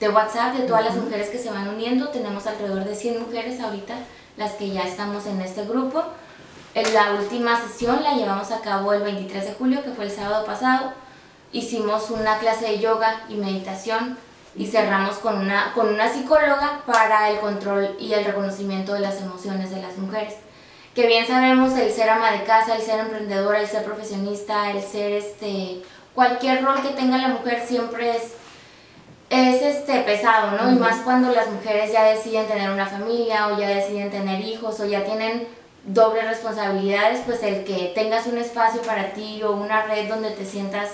de 0.00 0.08
WhatsApp 0.08 0.56
de 0.56 0.66
todas 0.66 0.82
uh 0.82 0.84
-huh. 0.84 0.88
las 0.88 0.96
mujeres 0.96 1.28
que 1.28 1.38
se 1.38 1.50
van 1.50 1.68
uniendo. 1.68 2.08
Tenemos 2.08 2.46
alrededor 2.46 2.84
de 2.84 2.94
100 2.94 3.20
mujeres 3.20 3.60
ahorita, 3.60 3.94
las 4.36 4.52
que 4.52 4.70
ya 4.70 4.82
estamos 4.82 5.26
en 5.26 5.40
este 5.40 5.64
grupo. 5.64 6.02
En 6.74 6.92
la 6.92 7.14
última 7.14 7.58
sesión 7.60 8.02
la 8.02 8.14
llevamos 8.14 8.50
a 8.50 8.60
cabo 8.60 8.92
el 8.92 9.02
23 9.02 9.46
de 9.46 9.52
julio, 9.54 9.82
que 9.82 9.92
fue 9.92 10.04
el 10.04 10.10
sábado 10.10 10.44
pasado. 10.44 10.92
Hicimos 11.52 12.10
una 12.10 12.38
clase 12.38 12.66
de 12.66 12.80
yoga 12.80 13.22
y 13.30 13.36
meditación 13.36 14.18
y 14.56 14.66
cerramos 14.66 15.16
con 15.18 15.38
una, 15.38 15.72
con 15.74 15.88
una 15.88 16.12
psicóloga 16.12 16.82
para 16.84 17.30
el 17.30 17.38
control 17.38 17.96
y 17.98 18.12
el 18.12 18.24
reconocimiento 18.24 18.92
de 18.94 19.00
las 19.00 19.20
emociones 19.22 19.70
de 19.70 19.80
las 19.80 19.96
mujeres 19.96 20.34
que 20.96 21.06
bien 21.06 21.26
sabemos 21.26 21.76
el 21.76 21.92
ser 21.92 22.08
ama 22.08 22.32
de 22.32 22.44
casa, 22.44 22.74
el 22.74 22.80
ser 22.80 23.00
emprendedora, 23.00 23.60
el 23.60 23.66
ser 23.66 23.84
profesionista, 23.84 24.70
el 24.70 24.82
ser 24.82 25.12
este 25.12 25.82
cualquier 26.14 26.64
rol 26.64 26.80
que 26.80 26.88
tenga 26.88 27.18
la 27.18 27.28
mujer 27.28 27.62
siempre 27.68 28.16
es 28.16 28.32
es 29.28 29.60
este 29.60 30.00
pesado, 30.00 30.52
¿no? 30.52 30.62
Uh 30.62 30.72
-huh. 30.72 30.76
Y 30.76 30.78
más 30.78 31.00
cuando 31.00 31.32
las 31.32 31.48
mujeres 31.48 31.92
ya 31.92 32.04
deciden 32.04 32.46
tener 32.46 32.70
una 32.70 32.86
familia 32.86 33.48
o 33.48 33.58
ya 33.58 33.68
deciden 33.68 34.10
tener 34.10 34.40
hijos 34.40 34.80
o 34.80 34.86
ya 34.86 35.04
tienen 35.04 35.46
dobles 35.84 36.26
responsabilidades, 36.28 37.20
pues 37.26 37.42
el 37.42 37.64
que 37.64 37.92
tengas 37.94 38.26
un 38.26 38.38
espacio 38.38 38.80
para 38.80 39.12
ti 39.12 39.42
o 39.42 39.52
una 39.52 39.82
red 39.82 40.08
donde 40.08 40.30
te 40.30 40.46
sientas 40.46 40.92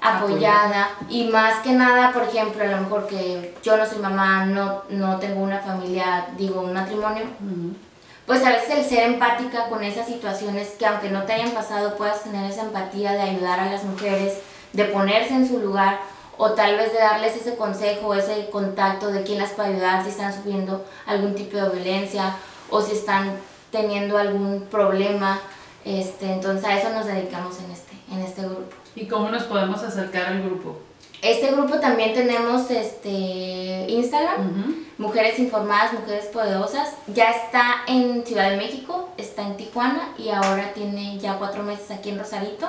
apoyada 0.00 0.90
y 1.08 1.24
más 1.24 1.62
que 1.64 1.72
nada, 1.72 2.12
por 2.12 2.22
ejemplo, 2.22 2.62
a 2.62 2.68
lo 2.68 2.76
mejor 2.82 3.08
que 3.08 3.54
yo 3.64 3.76
no 3.76 3.84
soy 3.86 3.98
mamá, 3.98 4.46
no, 4.46 4.82
no 4.90 5.18
tengo 5.18 5.40
una 5.42 5.58
familia, 5.58 6.28
digo, 6.36 6.60
un 6.60 6.74
matrimonio, 6.74 7.24
uh 7.24 7.44
-huh 7.44 7.85
pues 8.26 8.44
a 8.44 8.50
veces 8.50 8.70
el 8.70 8.84
ser 8.84 9.04
empática 9.04 9.68
con 9.68 9.84
esas 9.84 10.06
situaciones 10.06 10.70
que 10.78 10.86
aunque 10.86 11.10
no 11.10 11.22
te 11.22 11.32
hayan 11.32 11.52
pasado 11.52 11.96
puedas 11.96 12.24
tener 12.24 12.50
esa 12.50 12.62
empatía 12.62 13.12
de 13.12 13.22
ayudar 13.22 13.60
a 13.60 13.70
las 13.70 13.84
mujeres, 13.84 14.38
de 14.72 14.84
ponerse 14.86 15.34
en 15.34 15.48
su 15.48 15.58
lugar 15.58 16.00
o 16.36 16.50
tal 16.50 16.76
vez 16.76 16.92
de 16.92 16.98
darles 16.98 17.36
ese 17.36 17.56
consejo, 17.56 18.14
ese 18.14 18.50
contacto 18.50 19.10
de 19.10 19.22
quién 19.22 19.38
las 19.38 19.52
puede 19.52 19.74
ayudar 19.74 20.02
si 20.02 20.10
están 20.10 20.34
sufriendo 20.34 20.84
algún 21.06 21.34
tipo 21.34 21.56
de 21.56 21.68
violencia 21.70 22.36
o 22.68 22.82
si 22.82 22.92
están 22.92 23.36
teniendo 23.70 24.18
algún 24.18 24.66
problema. 24.70 25.40
Este, 25.84 26.32
entonces 26.32 26.64
a 26.64 26.78
eso 26.78 26.90
nos 26.90 27.06
dedicamos 27.06 27.58
en 27.60 27.70
este, 27.70 27.92
en 28.12 28.20
este 28.20 28.42
grupo. 28.42 28.74
¿Y 28.96 29.06
cómo 29.06 29.30
nos 29.30 29.44
podemos 29.44 29.82
acercar 29.82 30.26
al 30.26 30.42
grupo? 30.42 30.78
Este 31.26 31.50
grupo 31.50 31.80
también 31.80 32.14
tenemos 32.14 32.70
este 32.70 33.86
Instagram, 33.88 34.86
Mujeres 34.96 35.40
Informadas, 35.40 35.92
Mujeres 35.92 36.26
Poderosas. 36.26 36.94
Ya 37.08 37.32
está 37.32 37.82
en 37.88 38.24
Ciudad 38.24 38.50
de 38.50 38.56
México, 38.56 39.12
está 39.18 39.42
en 39.42 39.56
Tijuana 39.56 40.10
y 40.18 40.28
ahora 40.28 40.72
tiene 40.72 41.18
ya 41.18 41.34
cuatro 41.34 41.64
meses 41.64 41.90
aquí 41.90 42.10
en 42.10 42.20
Rosarito. 42.20 42.68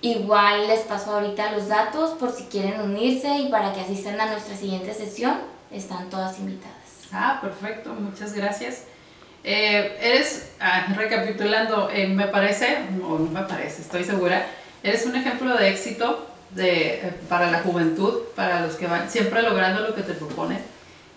Igual 0.00 0.66
les 0.66 0.80
paso 0.80 1.12
ahorita 1.12 1.52
los 1.52 1.68
datos 1.68 2.12
por 2.12 2.32
si 2.32 2.44
quieren 2.44 2.80
unirse 2.80 3.28
y 3.36 3.48
para 3.50 3.74
que 3.74 3.82
asistan 3.82 4.18
a 4.18 4.30
nuestra 4.30 4.56
siguiente 4.56 4.94
sesión. 4.94 5.34
Están 5.70 6.08
todas 6.08 6.38
invitadas. 6.38 6.74
Ah, 7.12 7.38
perfecto, 7.42 7.92
muchas 7.92 8.32
gracias. 8.32 8.84
Eh, 9.42 9.98
eres, 10.00 10.52
ah, 10.58 10.86
recapitulando, 10.96 11.90
eh, 11.90 12.06
me 12.06 12.28
parece, 12.28 12.78
o 13.06 13.18
no 13.18 13.30
me 13.30 13.42
parece, 13.42 13.82
estoy 13.82 14.04
segura, 14.04 14.46
eres 14.82 15.04
un 15.04 15.16
ejemplo 15.16 15.54
de 15.54 15.68
éxito 15.68 16.33
de, 16.54 16.94
eh, 16.94 17.12
para 17.28 17.50
la 17.50 17.60
juventud, 17.60 18.20
para 18.34 18.60
los 18.60 18.74
que 18.76 18.86
van 18.86 19.10
siempre 19.10 19.42
logrando 19.42 19.80
lo 19.80 19.94
que 19.94 20.02
te 20.02 20.14
proponen. 20.14 20.58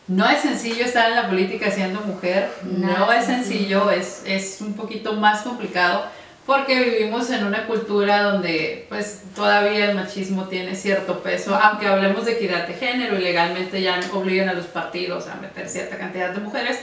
No 0.07 0.27
es 0.29 0.41
sencillo 0.41 0.85
estar 0.85 1.09
en 1.09 1.15
la 1.15 1.27
política 1.27 1.69
siendo 1.69 1.99
mujer, 2.01 2.49
no 2.63 3.11
es 3.11 3.25
sencillo, 3.25 3.91
es, 3.91 4.23
es 4.25 4.61
un 4.61 4.73
poquito 4.73 5.13
más 5.13 5.41
complicado 5.41 6.05
porque 6.47 6.79
vivimos 6.79 7.29
en 7.29 7.45
una 7.45 7.65
cultura 7.67 8.23
donde 8.23 8.85
pues 8.87 9.23
todavía 9.35 9.89
el 9.91 9.95
machismo 9.95 10.45
tiene 10.45 10.75
cierto 10.75 11.21
peso, 11.21 11.53
aunque 11.53 11.87
hablemos 11.87 12.23
de 12.23 12.31
equidad 12.31 12.65
de 12.65 12.73
género 12.73 13.19
y 13.19 13.21
legalmente 13.21 13.81
ya 13.81 13.99
obligan 14.13 14.47
a 14.47 14.53
los 14.53 14.65
partidos 14.67 15.27
a 15.27 15.35
meter 15.35 15.67
cierta 15.67 15.97
cantidad 15.97 16.29
de 16.29 16.39
mujeres, 16.39 16.79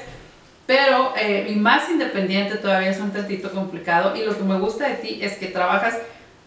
pero 0.67 1.15
eh, 1.19 1.47
y 1.49 1.55
más 1.55 1.89
independiente 1.89 2.57
todavía 2.57 2.91
es 2.91 3.01
un 3.01 3.11
tantito 3.11 3.51
complicado 3.53 4.15
y 4.15 4.27
lo 4.27 4.37
que 4.37 4.45
me 4.45 4.59
gusta 4.59 4.87
de 4.87 4.97
ti 4.97 5.19
es 5.23 5.39
que 5.39 5.47
trabajas 5.47 5.97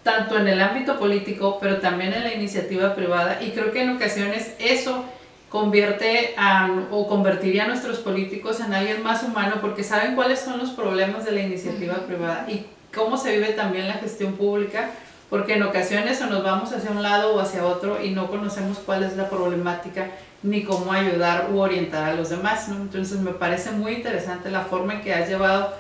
tanto 0.08 0.38
en 0.38 0.48
el 0.48 0.62
ámbito 0.62 0.98
político, 0.98 1.58
pero 1.60 1.80
también 1.80 2.14
en 2.14 2.24
la 2.24 2.34
iniciativa 2.34 2.96
privada. 2.96 3.44
Y 3.44 3.52
creo 3.52 3.74
que 3.74 3.82
en 3.82 3.90
ocasiones 3.90 4.56
eso 4.58 5.04
convierte 5.50 6.34
a, 6.38 6.70
o 6.92 7.10
convertiría 7.10 7.66
a 7.66 7.68
nuestros 7.68 7.98
políticos 7.98 8.62
en 8.62 8.74
alguien 8.74 9.04
más 9.04 9.24
humano 9.24 9.56
porque 9.60 9.84
saben 9.84 10.16
cuáles 10.16 10.40
son 10.40 10.60
los 10.60 10.70
problemas 10.70 11.26
de 11.26 11.34
la 11.34 11.42
iniciativa 11.42 11.96
privada 12.08 12.46
y 12.48 12.66
cómo 12.96 13.18
se 13.18 13.34
vive 13.34 13.50
también 13.50 13.90
la 13.90 13.96
gestión 13.96 14.34
pública, 14.34 14.92
porque 15.30 15.56
en 15.56 15.64
ocasiones 15.64 16.22
o 16.22 16.28
nos 16.28 16.42
vamos 16.42 16.72
hacia 16.72 16.92
un 16.92 17.04
lado 17.04 17.36
o 17.36 17.42
hacia 17.42 17.66
otro 17.66 18.02
y 18.02 18.12
no 18.12 18.28
conocemos 18.28 18.80
cuál 18.80 19.04
es 19.04 19.18
la 19.18 19.30
problemática 19.30 20.08
ni 20.42 20.64
cómo 20.64 20.94
ayudar 20.94 21.50
u 21.52 21.60
orientar 21.60 22.12
a 22.12 22.14
los 22.14 22.30
demás. 22.30 22.70
¿no? 22.70 22.78
Entonces 22.78 23.20
me 23.20 23.32
parece 23.32 23.72
muy 23.72 23.92
interesante 23.92 24.50
la 24.50 24.62
forma 24.62 24.94
en 24.94 25.02
que 25.02 25.14
has 25.14 25.28
llevado 25.28 25.74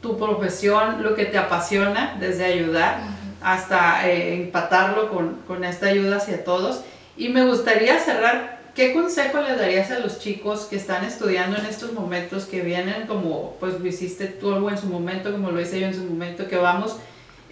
tu 0.00 0.16
profesión, 0.16 1.02
lo 1.02 1.16
que 1.16 1.24
te 1.24 1.38
apasiona, 1.38 2.16
desde 2.20 2.44
ayudar 2.44 3.18
hasta 3.40 4.08
eh, 4.08 4.34
empatarlo 4.34 5.10
con, 5.10 5.36
con, 5.46 5.64
esta 5.64 5.86
ayuda 5.86 6.16
hacia 6.16 6.44
todos. 6.44 6.82
Y 7.16 7.28
me 7.28 7.44
gustaría 7.44 7.98
cerrar, 7.98 8.60
¿qué 8.74 8.92
consejo 8.92 9.40
le 9.40 9.56
darías 9.56 9.90
a 9.90 9.98
los 9.98 10.18
chicos 10.18 10.66
que 10.66 10.76
están 10.76 11.04
estudiando 11.04 11.58
en 11.58 11.66
estos 11.66 11.92
momentos, 11.92 12.44
que 12.44 12.60
vienen 12.60 13.06
como, 13.06 13.56
pues 13.60 13.78
lo 13.80 13.86
hiciste 13.86 14.26
tú 14.26 14.68
en 14.68 14.78
su 14.78 14.86
momento, 14.86 15.32
como 15.32 15.50
lo 15.50 15.60
hice 15.60 15.80
yo 15.80 15.86
en 15.86 15.94
su 15.94 16.04
momento, 16.04 16.48
que 16.48 16.56
vamos 16.56 16.96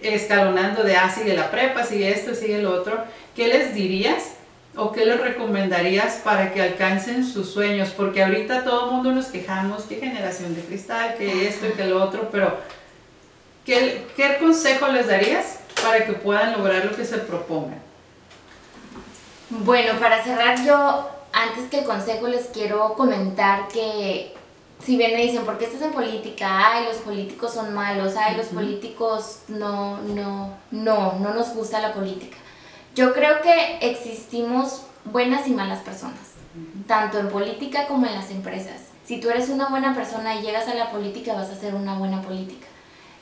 escalonando 0.01 0.83
de, 0.83 0.95
ah, 0.95 1.09
sigue 1.09 1.35
la 1.35 1.51
prepa, 1.51 1.83
sigue 1.83 2.11
esto, 2.11 2.35
sigue 2.35 2.61
lo 2.61 2.73
otro? 2.73 3.03
¿Qué 3.35 3.47
les 3.47 3.73
dirías 3.73 4.33
o 4.75 4.91
qué 4.91 5.05
les 5.05 5.19
recomendarías 5.19 6.21
para 6.23 6.53
que 6.53 6.61
alcancen 6.61 7.25
sus 7.25 7.49
sueños? 7.49 7.89
Porque 7.89 8.23
ahorita 8.23 8.63
todo 8.63 8.85
el 8.85 8.91
mundo 8.91 9.11
nos 9.11 9.27
quejamos, 9.27 9.83
qué 9.83 9.95
generación 9.95 10.55
de 10.55 10.61
cristal, 10.61 11.15
que 11.17 11.47
esto 11.47 11.67
y 11.67 11.71
que 11.71 11.85
lo 11.85 12.03
otro, 12.03 12.29
pero 12.31 12.57
¿qué, 13.65 14.05
qué 14.15 14.37
consejo 14.39 14.87
les 14.87 15.07
darías 15.07 15.59
para 15.83 16.05
que 16.05 16.13
puedan 16.13 16.53
lograr 16.53 16.85
lo 16.85 16.95
que 16.95 17.05
se 17.05 17.17
propongan? 17.19 17.81
Bueno, 19.49 19.99
para 19.99 20.23
cerrar 20.23 20.63
yo, 20.63 21.09
antes 21.31 21.69
que 21.69 21.79
el 21.79 21.85
consejo 21.85 22.27
les 22.27 22.47
quiero 22.47 22.93
comentar 22.95 23.67
que 23.67 24.33
si 24.83 24.97
bien 24.97 25.13
me 25.13 25.23
dicen, 25.23 25.43
¿por 25.43 25.57
qué 25.57 25.65
estás 25.65 25.81
en 25.81 25.91
política? 25.91 26.73
Ay, 26.73 26.85
los 26.85 26.97
políticos 26.97 27.53
son 27.53 27.73
malos, 27.73 28.15
ay, 28.15 28.35
los 28.35 28.47
políticos 28.47 29.39
no, 29.47 29.97
no, 30.01 30.53
no, 30.71 31.13
no 31.13 31.33
nos 31.33 31.53
gusta 31.53 31.79
la 31.79 31.93
política. 31.93 32.37
Yo 32.95 33.13
creo 33.13 33.41
que 33.41 33.79
existimos 33.81 34.83
buenas 35.05 35.47
y 35.47 35.51
malas 35.51 35.79
personas, 35.79 36.33
tanto 36.87 37.19
en 37.19 37.29
política 37.29 37.87
como 37.87 38.05
en 38.05 38.15
las 38.15 38.29
empresas. 38.31 38.81
Si 39.05 39.19
tú 39.19 39.29
eres 39.29 39.49
una 39.49 39.69
buena 39.69 39.95
persona 39.95 40.35
y 40.35 40.41
llegas 40.41 40.67
a 40.67 40.73
la 40.73 40.91
política, 40.91 41.33
vas 41.33 41.49
a 41.49 41.53
hacer 41.53 41.73
una 41.73 41.97
buena 41.97 42.21
política. 42.21 42.67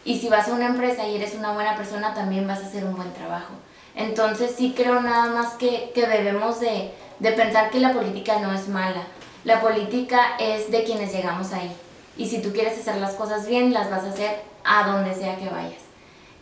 Y 0.05 0.19
si 0.19 0.29
vas 0.29 0.47
a 0.47 0.53
una 0.53 0.67
empresa 0.67 1.07
y 1.07 1.15
eres 1.15 1.33
una 1.33 1.51
buena 1.51 1.75
persona, 1.75 2.13
también 2.13 2.47
vas 2.47 2.59
a 2.59 2.67
hacer 2.67 2.85
un 2.85 2.95
buen 2.95 3.11
trabajo. 3.13 3.53
Entonces 3.95 4.53
sí 4.55 4.73
creo 4.77 5.01
nada 5.01 5.33
más 5.33 5.53
que, 5.55 5.91
que 5.95 6.05
debemos 6.05 6.59
de, 6.59 6.91
de 7.19 7.31
pensar 7.31 7.71
que 7.71 7.79
la 7.79 7.91
política 7.91 8.39
no 8.39 8.53
es 8.53 8.67
mala. 8.67 9.01
La 9.43 9.61
política 9.61 10.37
es 10.39 10.69
de 10.71 10.83
quienes 10.83 11.11
llegamos 11.11 11.51
ahí. 11.53 11.75
Y 12.17 12.27
si 12.27 12.41
tú 12.41 12.53
quieres 12.53 12.79
hacer 12.79 12.97
las 12.97 13.13
cosas 13.15 13.47
bien, 13.47 13.73
las 13.73 13.89
vas 13.89 14.03
a 14.03 14.09
hacer 14.09 14.41
a 14.63 14.87
donde 14.87 15.15
sea 15.15 15.37
que 15.37 15.49
vayas. 15.49 15.81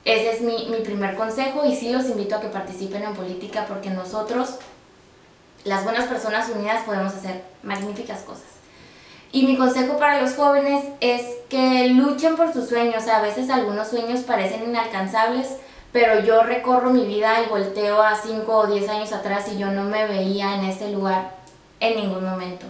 Ese 0.06 0.34
es 0.34 0.42
mi, 0.42 0.68
mi 0.70 0.84
primer 0.84 1.16
consejo 1.16 1.66
y 1.66 1.76
sí 1.76 1.92
los 1.92 2.06
invito 2.06 2.36
a 2.36 2.42
que 2.42 2.48
participen 2.48 3.04
en 3.04 3.14
política 3.14 3.66
porque 3.68 3.90
nosotros, 3.90 4.56
las 5.64 5.86
buenas 5.86 6.08
personas 6.10 6.50
unidas, 6.50 6.84
podemos 6.84 7.14
hacer 7.14 7.44
magníficas 7.64 8.22
cosas. 8.24 8.63
Y 9.34 9.48
mi 9.48 9.58
consejo 9.58 9.98
para 9.98 10.22
los 10.22 10.36
jóvenes 10.36 10.86
es 11.02 11.24
que 11.50 11.88
luchen 11.88 12.36
por 12.36 12.54
sus 12.54 12.70
sueños. 12.70 13.08
A 13.08 13.20
veces 13.20 13.50
algunos 13.50 13.88
sueños 13.88 14.20
parecen 14.22 14.64
inalcanzables, 14.70 15.58
pero 15.92 16.24
yo 16.24 16.44
recorro 16.44 16.92
mi 16.92 17.04
vida 17.06 17.42
y 17.42 17.50
volteo 17.50 18.04
a 18.04 18.16
5 18.16 18.56
o 18.56 18.68
10 18.68 18.90
años 18.90 19.12
atrás 19.12 19.52
y 19.52 19.58
yo 19.58 19.72
no 19.72 19.86
me 19.86 20.06
veía 20.06 20.54
en 20.54 20.66
este 20.66 20.92
lugar 20.92 21.32
en 21.80 21.96
ningún 21.96 22.24
momento. 22.24 22.68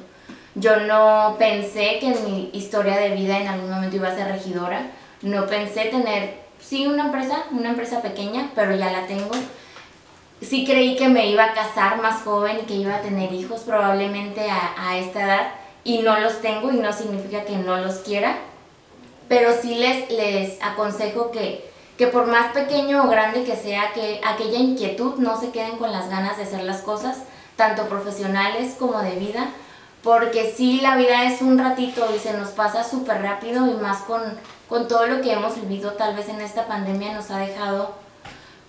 Yo 0.56 0.78
no 0.78 1.36
pensé 1.38 2.00
que 2.00 2.16
mi 2.26 2.50
historia 2.54 2.96
de 2.96 3.10
vida 3.10 3.40
en 3.40 3.50
algún 3.50 3.70
momento 3.70 3.98
iba 3.98 4.08
a 4.08 4.16
ser 4.16 4.28
regidora. 4.28 4.84
No 5.22 5.46
pensé 5.48 5.86
tener, 5.86 6.44
sí, 6.62 6.88
una 6.88 7.08
empresa, 7.08 7.44
una 7.52 7.72
empresa 7.72 8.02
pequeña, 8.02 8.52
pero 8.56 8.74
ya 8.74 8.90
la 8.90 9.06
tengo. 9.06 9.32
Sí 10.40 10.66
creí 10.66 10.96
que 10.96 11.10
me 11.10 11.28
iba 11.28 11.44
a 11.44 11.54
casar 11.54 12.02
más 12.02 12.22
joven 12.22 12.60
y 12.62 12.66
que 12.66 12.76
iba 12.76 12.96
a 12.96 13.02
tener 13.02 13.34
hijos 13.34 13.62
probablemente 13.62 14.50
a, 14.50 14.74
a 14.78 14.98
esta 14.98 15.24
edad 15.24 15.63
y 15.84 16.00
no 16.00 16.20
los 16.20 16.42
tengo 16.42 16.72
y 16.72 16.78
no 16.78 16.94
significa 16.94 17.44
que 17.44 17.58
no 17.58 17.78
los 17.78 17.96
quiera, 17.96 18.38
pero 19.28 19.54
sí 19.62 19.76
les, 19.76 20.10
les 20.12 20.62
aconsejo 20.62 21.32
que, 21.32 21.70
que 21.98 22.08
por 22.08 22.28
más 22.28 22.54
pequeño 22.54 23.04
o 23.04 23.10
grande 23.10 23.44
que 23.44 23.56
sea, 23.56 23.94
que 23.94 24.22
aquella 24.26 24.60
inquietud 24.60 25.16
no 25.16 25.40
se 25.40 25.52
queden 25.52 25.78
con 25.78 25.92
las 25.92 26.10
ganas 26.10 26.38
de 26.38 26.44
hacer 26.44 26.64
las 26.64 26.82
cosas, 26.82 27.18
tanto 27.56 27.88
profesionales 27.88 28.76
como 28.80 29.00
de 29.00 29.16
vida, 29.16 29.48
porque 30.04 30.54
sí 30.56 30.82
la 30.82 30.98
vida 30.98 31.26
es 31.26 31.42
un 31.42 31.58
ratito 31.58 32.06
y 32.16 32.20
se 32.20 32.34
nos 32.34 32.50
pasa 32.50 32.84
súper 32.84 33.22
rápido 33.22 33.68
y 33.68 33.74
más 33.76 34.02
con, 34.04 34.22
con 34.68 34.88
todo 34.88 35.08
lo 35.08 35.22
que 35.22 35.32
hemos 35.32 35.56
vivido 35.56 35.94
tal 35.94 36.16
vez 36.16 36.28
en 36.30 36.42
esta 36.42 36.68
pandemia 36.68 37.14
nos 37.14 37.32
ha 37.32 37.38
dejado 37.40 37.94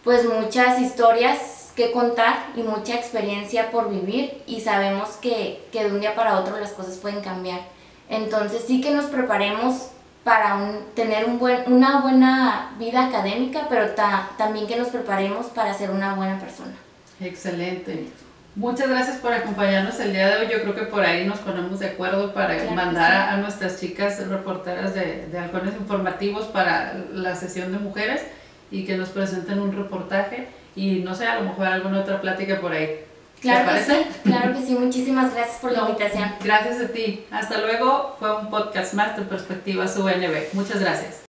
pues 0.04 0.24
muchas 0.28 0.80
historias 0.80 1.63
que 1.74 1.92
contar 1.92 2.50
y 2.56 2.62
mucha 2.62 2.94
experiencia 2.94 3.70
por 3.70 3.90
vivir 3.90 4.42
y 4.46 4.60
sabemos 4.60 5.10
que, 5.20 5.64
que, 5.72 5.84
de 5.84 5.90
un 5.90 6.00
día 6.00 6.14
para 6.14 6.38
otro 6.38 6.58
las 6.58 6.72
cosas 6.72 6.96
pueden 6.96 7.20
cambiar. 7.20 7.60
Entonces 8.08 8.64
sí 8.66 8.80
que 8.80 8.92
nos 8.92 9.06
preparemos 9.06 9.88
para 10.22 10.56
un, 10.56 10.86
tener 10.94 11.26
un 11.26 11.38
buen, 11.38 11.70
una 11.70 12.00
buena 12.00 12.74
vida 12.78 13.06
académica, 13.06 13.66
pero 13.68 13.94
también 14.38 14.66
que 14.66 14.76
nos 14.76 14.88
preparemos 14.88 15.46
para 15.46 15.74
ser 15.74 15.90
una 15.90 16.14
buena 16.14 16.38
persona. 16.38 16.72
Excelente. 17.20 18.08
Muchas 18.56 18.88
gracias 18.88 19.16
por 19.16 19.32
acompañarnos 19.32 19.98
el 19.98 20.12
día 20.12 20.28
de 20.28 20.36
hoy. 20.36 20.52
Yo 20.52 20.62
creo 20.62 20.74
que 20.76 20.82
por 20.82 21.04
ahí 21.04 21.26
nos 21.26 21.40
ponemos 21.40 21.80
de 21.80 21.88
acuerdo 21.88 22.32
para 22.32 22.56
mandar 22.70 23.30
a, 23.30 23.36
nuestras 23.38 23.80
chicas 23.80 24.24
reporteras 24.28 24.94
de, 24.94 25.26
de 25.26 25.38
halcones 25.38 25.74
informativos 25.74 26.46
para 26.46 26.94
la 27.12 27.34
sesión 27.34 27.72
de 27.72 27.78
mujeres 27.78 28.22
y 28.70 28.84
que 28.84 28.96
nos 28.96 29.08
presenten 29.08 29.58
un 29.58 29.76
reportaje 29.76 30.48
y 30.76 31.00
no 31.00 31.14
sé, 31.14 31.26
a 31.26 31.40
lo 31.40 31.48
mejor 31.48 31.66
alguna 31.66 32.00
otra 32.00 32.20
plática 32.20 32.60
por 32.60 32.72
ahí. 32.72 33.00
Claro 33.40 33.72
que 33.74 33.82
sí, 33.82 34.06
claro 34.22 34.54
que 34.54 34.62
sí. 34.62 34.74
Muchísimas 34.74 35.34
gracias 35.34 35.58
por 35.58 35.72
la 35.72 35.80
invitación. 35.80 36.30
Gracias 36.42 36.80
a 36.80 36.88
ti. 36.88 37.26
Hasta 37.30 37.58
luego. 37.58 38.16
Fue 38.18 38.34
un 38.38 38.48
podcast 38.48 38.94
más 38.94 39.16
de 39.18 39.22
Perspectivas 39.24 39.96
UNB. 39.98 40.54
Muchas 40.54 40.80
gracias. 40.80 41.23